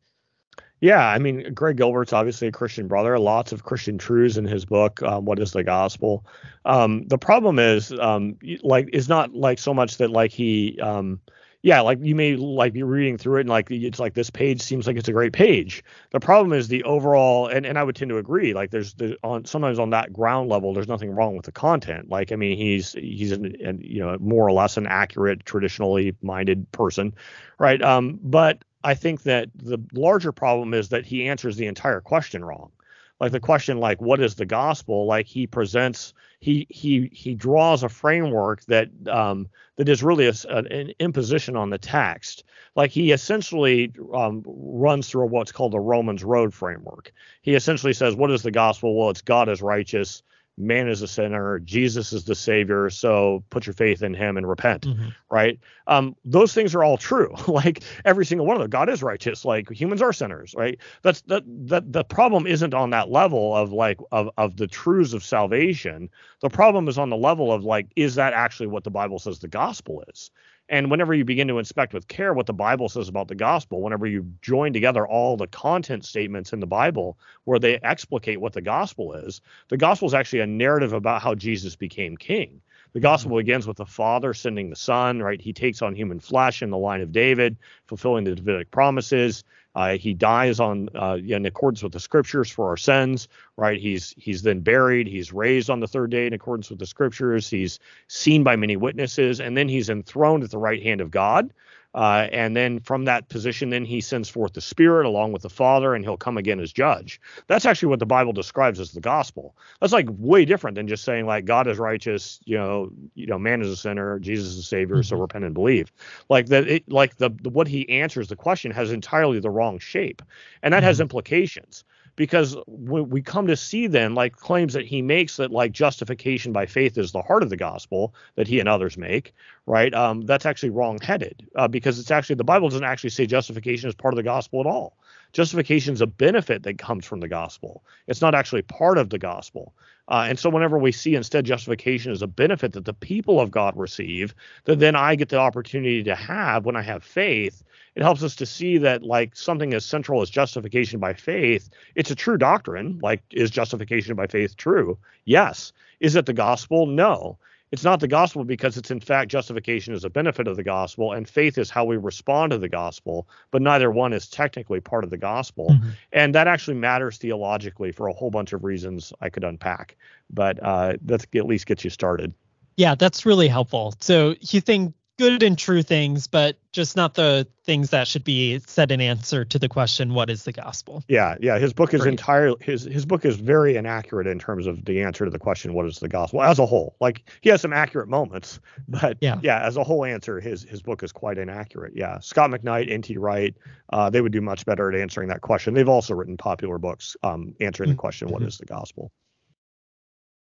[0.80, 3.20] Yeah, I mean, Greg Gilbert's obviously a Christian brother.
[3.20, 5.03] Lots of Christian truths in his book.
[5.03, 6.26] Um, what is the gospel?
[6.64, 11.20] Um, the problem is, um, like, is not like so much that like he, um,
[11.68, 14.61] yeah, like you may like be reading through it and like it's like this page
[14.61, 15.84] seems like it's a great page.
[16.11, 18.53] The problem is the overall, and, and I would tend to agree.
[18.53, 22.07] Like there's, there's on sometimes on that ground level, there's nothing wrong with the content.
[22.09, 26.15] Like I mean, he's he's an, an you know more or less an accurate, traditionally
[26.22, 27.13] minded person,
[27.59, 27.82] right?
[27.82, 32.45] Um, but I think that the larger problem is that he answers the entire question
[32.45, 32.72] wrong
[33.20, 35.05] like the question like what is the gospel?
[35.05, 40.34] Like he presents he he he draws a framework that um that is really a,
[40.49, 42.43] an imposition on the text.
[42.76, 47.11] Like he essentially um, runs through what's called the romans road framework.
[47.41, 48.95] He essentially says what is the gospel?
[48.95, 50.22] Well it's god is righteous
[50.58, 54.47] man is a sinner jesus is the savior so put your faith in him and
[54.47, 55.10] repent mm-hmm.
[55.30, 55.60] right?
[55.88, 57.34] Um, those things are all true.
[57.47, 58.70] Like every single one of them.
[58.70, 59.43] God is righteous.
[59.43, 60.78] Like humans are sinners right?
[61.01, 65.14] That's that that the problem isn't on that level of like of of the truths
[65.14, 66.10] of salvation.
[66.41, 69.39] The problem is on the level of like is that actually what the bible says
[69.39, 70.30] the gospel is
[70.70, 73.82] and whenever you begin to inspect with care what the Bible says about the gospel,
[73.82, 78.53] whenever you join together all the content statements in the Bible where they explicate what
[78.53, 82.61] the gospel is, the gospel is actually a narrative about how Jesus became king.
[82.93, 83.39] The gospel mm-hmm.
[83.39, 85.39] begins with the Father sending the Son, right?
[85.39, 89.43] He takes on human flesh in the line of David, fulfilling the Davidic promises.
[89.78, 93.80] Uh, he dies on uh, in accordance with the scriptures for our sins, right?
[93.80, 95.05] He's he's then buried.
[95.05, 97.47] He's raised on the third day in accordance with the scriptures.
[97.47, 101.53] He's seen by many witnesses, and then he's enthroned at the right hand of God.
[101.97, 105.49] Uh, and then from that position, then he sends forth the Spirit along with the
[105.49, 107.19] Father, and he'll come again as judge.
[107.47, 109.55] That's actually what the Bible describes as the gospel.
[109.81, 113.39] That's like way different than just saying like God is righteous, you know, you know,
[113.39, 115.09] man is a sinner, Jesus is a savior, mm-hmm.
[115.09, 115.91] so repent and believe.
[116.29, 119.79] Like that, it, like the, the what he answers the question has entirely the wrong
[119.79, 120.21] shape,
[120.61, 120.85] and that mm-hmm.
[120.85, 121.83] has implications
[122.18, 126.51] because when we come to see then like claims that he makes that like justification
[126.51, 129.34] by faith is the heart of the gospel that he and others make
[129.68, 129.93] right?
[129.93, 133.95] Um, that's actually wrong-headed uh, because it's actually the bible doesn't actually say justification is
[133.95, 134.97] part of the gospel at all.
[135.34, 137.84] Justification is a benefit that comes from the gospel.
[138.07, 139.74] It's not actually part of the gospel.
[140.07, 143.51] Uh, and so whenever we see instead justification as a benefit that the people of
[143.51, 147.61] god receive that then i get the opportunity to have when i have faith
[147.97, 152.11] it helps us to see that like something as central as justification by faith it's
[152.11, 154.97] a true doctrine like is justification by faith true?
[155.25, 155.73] Yes.
[155.99, 156.85] Is it the gospel?
[156.85, 157.39] No.
[157.71, 161.11] It's not the gospel because it's in fact justification is a benefit of the gospel
[161.11, 165.03] and faith is how we respond to the gospel but neither one is technically part
[165.03, 165.69] of the gospel.
[165.71, 165.89] Mm-hmm.
[166.13, 169.97] and that actually matters theologically for a whole bunch of reasons i could unpack
[170.29, 172.31] but uh, that at least gets you started.
[172.75, 173.95] Yeah that's really helpful.
[173.99, 178.59] So you think good and true things, but just not the things that should be
[178.59, 181.57] said in answer to the question, "What is the gospel?" Yeah, yeah.
[181.57, 185.26] His book is entirely his his book is very inaccurate in terms of the answer
[185.26, 188.09] to the question, "What is the gospel?" As a whole, like he has some accurate
[188.09, 189.59] moments, but yeah, yeah.
[189.65, 191.93] As a whole answer, his his book is quite inaccurate.
[191.95, 193.18] Yeah, Scot McKnight, N.T.
[193.18, 193.55] Wright,
[193.91, 195.74] uh, they would do much better at answering that question.
[195.74, 197.99] They've also written popular books um, answering the mm-hmm.
[197.99, 198.49] question, "What mm-hmm.
[198.49, 199.11] is the gospel?"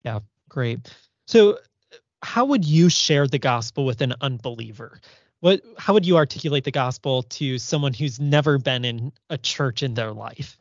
[0.05, 0.95] Yeah, great.
[1.27, 1.59] So
[2.23, 5.01] how would you share the gospel with an unbeliever?
[5.41, 9.83] What how would you articulate the gospel to someone who's never been in a church
[9.83, 10.59] in their life?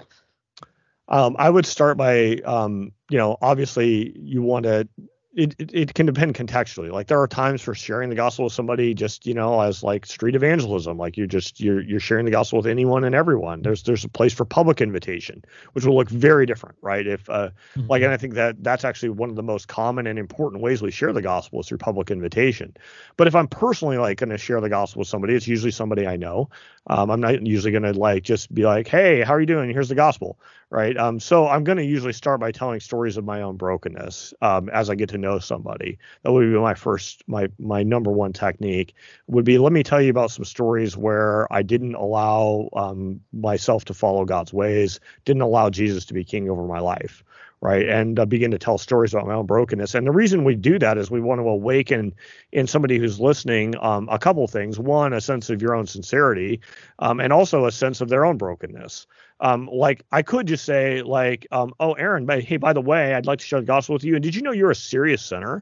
[1.09, 4.87] Um, I would start by, um, you know, obviously you want to
[5.35, 6.91] it, it, it, can depend contextually.
[6.91, 10.05] Like there are times for sharing the gospel with somebody just, you know, as like
[10.07, 10.97] street evangelism.
[10.97, 13.61] Like you're just you're you're sharing the gospel with anyone and everyone.
[13.61, 17.05] There's there's a place for public invitation, which will look very different, right?
[17.05, 17.87] If uh mm-hmm.
[17.87, 20.81] like and I think that that's actually one of the most common and important ways
[20.81, 22.75] we share the gospel is through public invitation.
[23.15, 26.07] But if I'm personally like going to share the gospel with somebody, it's usually somebody
[26.07, 26.49] I know.
[26.89, 29.69] Um, I'm not usually going to like just be like, "Hey, how are you doing?
[29.71, 30.37] Here's the gospel."
[30.69, 30.95] right?
[30.97, 34.69] Um, so I'm going to usually start by telling stories of my own brokenness um,
[34.69, 35.97] as I get to know somebody.
[36.23, 38.93] That would be my first, my my number one technique
[39.27, 43.85] would be let me tell you about some stories where I didn't allow um, myself
[43.85, 47.23] to follow God's ways, didn't allow Jesus to be king over my life.
[47.61, 49.93] Right, and uh, begin to tell stories about my own brokenness.
[49.93, 52.13] And the reason we do that is we want to awaken
[52.53, 54.79] in somebody who's listening um, a couple things.
[54.79, 56.61] One, a sense of your own sincerity,
[56.99, 59.07] um, and also a sense of their own brokenness.
[59.41, 63.25] Um, like I could just say like, um, oh, Aaron, hey, by the way, I'd
[63.25, 64.15] like to share the gospel with you.
[64.15, 65.61] And did you know you're a serious sinner?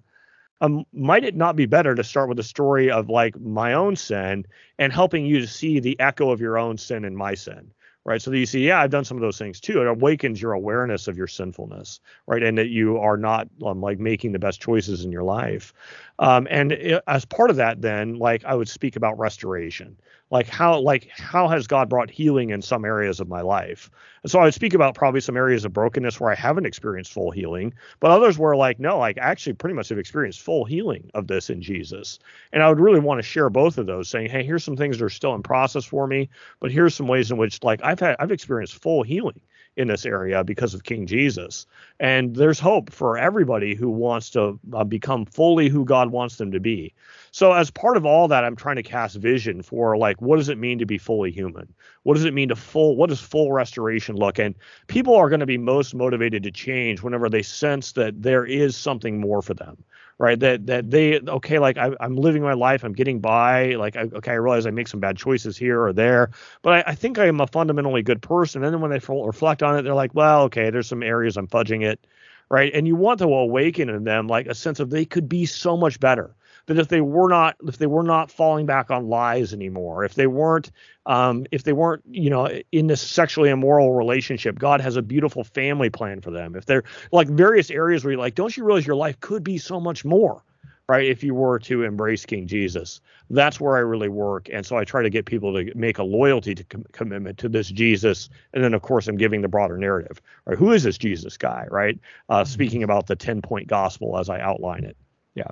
[0.61, 3.95] Um, might it not be better to start with a story of like my own
[3.95, 4.45] sin
[4.79, 7.71] and helping you to see the echo of your own sin and my sin?
[8.07, 8.21] Right?
[8.21, 9.81] So that you see, yeah, I've done some of those things too.
[9.81, 12.41] It awakens your awareness of your sinfulness, right?
[12.41, 15.73] And that you are not um, like making the best choices in your life.
[16.17, 19.97] Um, and it, as part of that, then, like I would speak about restoration.
[20.29, 23.89] Like how like how has god brought healing in some areas of my life?
[24.23, 27.13] And so i would speak about probably some areas of brokenness where i haven't experienced
[27.13, 31.09] full healing but others were like no like actually pretty much have experienced full healing
[31.13, 32.19] of this in jesus.
[32.51, 34.99] And i would really want to share both of those saying hey here's some things
[34.99, 37.99] that are still in process for me but here's some ways in which like i've
[37.99, 39.39] had i've experienced full healing
[39.77, 41.67] in this area because of King Jesus.
[41.99, 46.51] And there's hope for everybody who wants to uh, become fully who God wants them
[46.51, 46.93] to be.
[47.31, 50.49] So as part of all that, I'm trying to cast vision for like what does
[50.49, 51.71] it mean to be fully human?
[52.03, 54.39] What does it mean to full what does full restoration look?
[54.39, 54.55] And
[54.87, 58.75] people are going to be most motivated to change whenever they sense that there is
[58.75, 59.77] something more for them
[60.19, 63.95] right that that they okay like I, am living my life i'm getting by like
[63.95, 66.31] I, okay i realize i make some bad choices here or there
[66.63, 68.63] but I, I think i am a fundamentally good person.
[68.63, 71.47] And then when they reflect on it they're like well okay there's some areas i'm
[71.47, 72.05] fudging it
[72.49, 72.71] right?
[72.73, 75.75] And you want to awaken in them like a sense of they could be so
[75.77, 76.35] much better
[76.67, 80.05] that if they were not if they were not falling back on lies anymore.
[80.05, 80.71] If they weren't
[81.05, 85.43] um, if they weren't you know in this sexually immoral relationship god has a beautiful
[85.43, 86.55] family plan for them.
[86.55, 89.57] If they're like various areas where you're like don't you realize your life could be
[89.57, 90.43] so much more
[90.89, 93.01] right if you were to embrace king jesus?
[93.29, 96.03] That's where i really work and so i try to get people to make a
[96.03, 99.77] loyalty to com- commitment to this jesus and then of course i'm giving the broader
[99.77, 100.57] narrative right?
[100.57, 101.97] Who is this jesus guy right?
[102.27, 102.51] Uh, mm-hmm.
[102.51, 104.97] speaking about the 10 point gospel as i outline it.
[105.33, 105.51] Yeah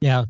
[0.00, 0.24] yeah.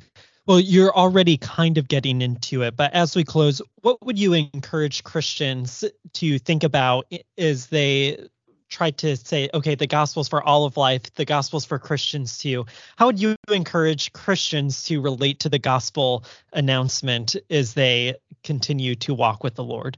[0.47, 4.33] Well, you're already kind of getting into it, but as we close, what would you
[4.33, 8.29] encourage Christians to think about as they
[8.69, 12.65] try to say, okay, the gospel's for all of life, the gospel's for Christians too?
[12.97, 18.15] How would you encourage Christians to relate to the gospel announcement as they
[18.45, 19.97] continue to walk with the Lord?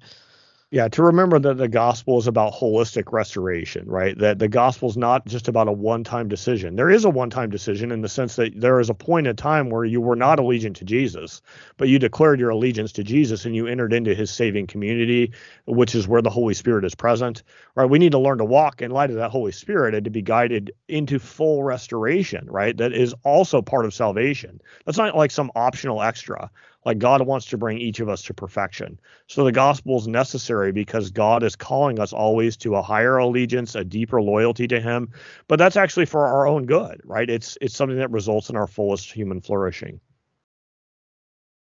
[0.71, 4.19] Yeah, to remember that the gospel is about holistic restoration, right?
[4.19, 6.77] That the gospel is not just about a one time decision.
[6.77, 9.35] There is a one time decision in the sense that there is a point in
[9.35, 11.41] time where you were not allegiant to Jesus,
[11.79, 15.33] but you declared your allegiance to Jesus and you entered into his saving community,
[15.65, 17.45] which is where the Holy Spirit is present,
[17.75, 17.89] right?
[17.89, 20.21] We need to learn to walk in light of that Holy Spirit and to be
[20.21, 22.77] guided into full restoration, right?
[22.77, 24.61] That is also part of salvation.
[24.85, 26.51] That's not like some optional extra.
[26.85, 28.99] Like God wants to bring each of us to perfection.
[29.27, 33.75] So the gospel is necessary because God is calling us always to a higher allegiance,
[33.75, 35.11] a deeper loyalty to him.
[35.47, 37.29] But that's actually for our own good, right?
[37.29, 40.01] It's it's something that results in our fullest human flourishing.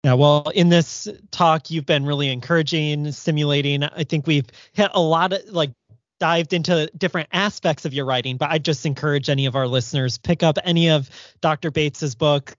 [0.03, 3.83] Yeah, well, in this talk, you've been really encouraging, stimulating.
[3.83, 5.71] I think we've hit a lot of like
[6.19, 10.17] dived into different aspects of your writing, but I just encourage any of our listeners
[10.17, 11.09] pick up any of
[11.41, 11.71] Dr.
[11.71, 12.55] Bates's book,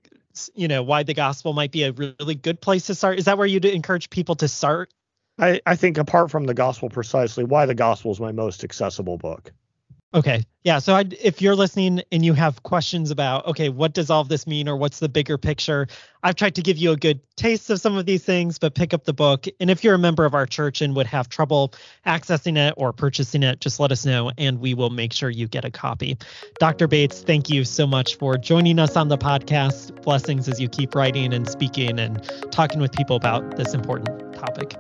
[0.54, 3.38] you know why the gospel might be a really good place to start is that
[3.38, 4.92] where you'd encourage people to start
[5.38, 9.18] I, I think apart from the gospel precisely why the gospel is my most accessible
[9.18, 9.52] book
[10.14, 10.42] Okay.
[10.64, 10.78] Yeah.
[10.78, 14.46] So I, if you're listening and you have questions about, okay, what does all this
[14.46, 15.86] mean or what's the bigger picture?
[16.22, 18.94] I've tried to give you a good taste of some of these things, but pick
[18.94, 19.46] up the book.
[19.60, 21.74] And if you're a member of our church and would have trouble
[22.06, 25.46] accessing it or purchasing it, just let us know and we will make sure you
[25.46, 26.16] get a copy.
[26.58, 26.88] Dr.
[26.88, 30.02] Bates, thank you so much for joining us on the podcast.
[30.02, 34.74] Blessings as you keep writing and speaking and talking with people about this important topic.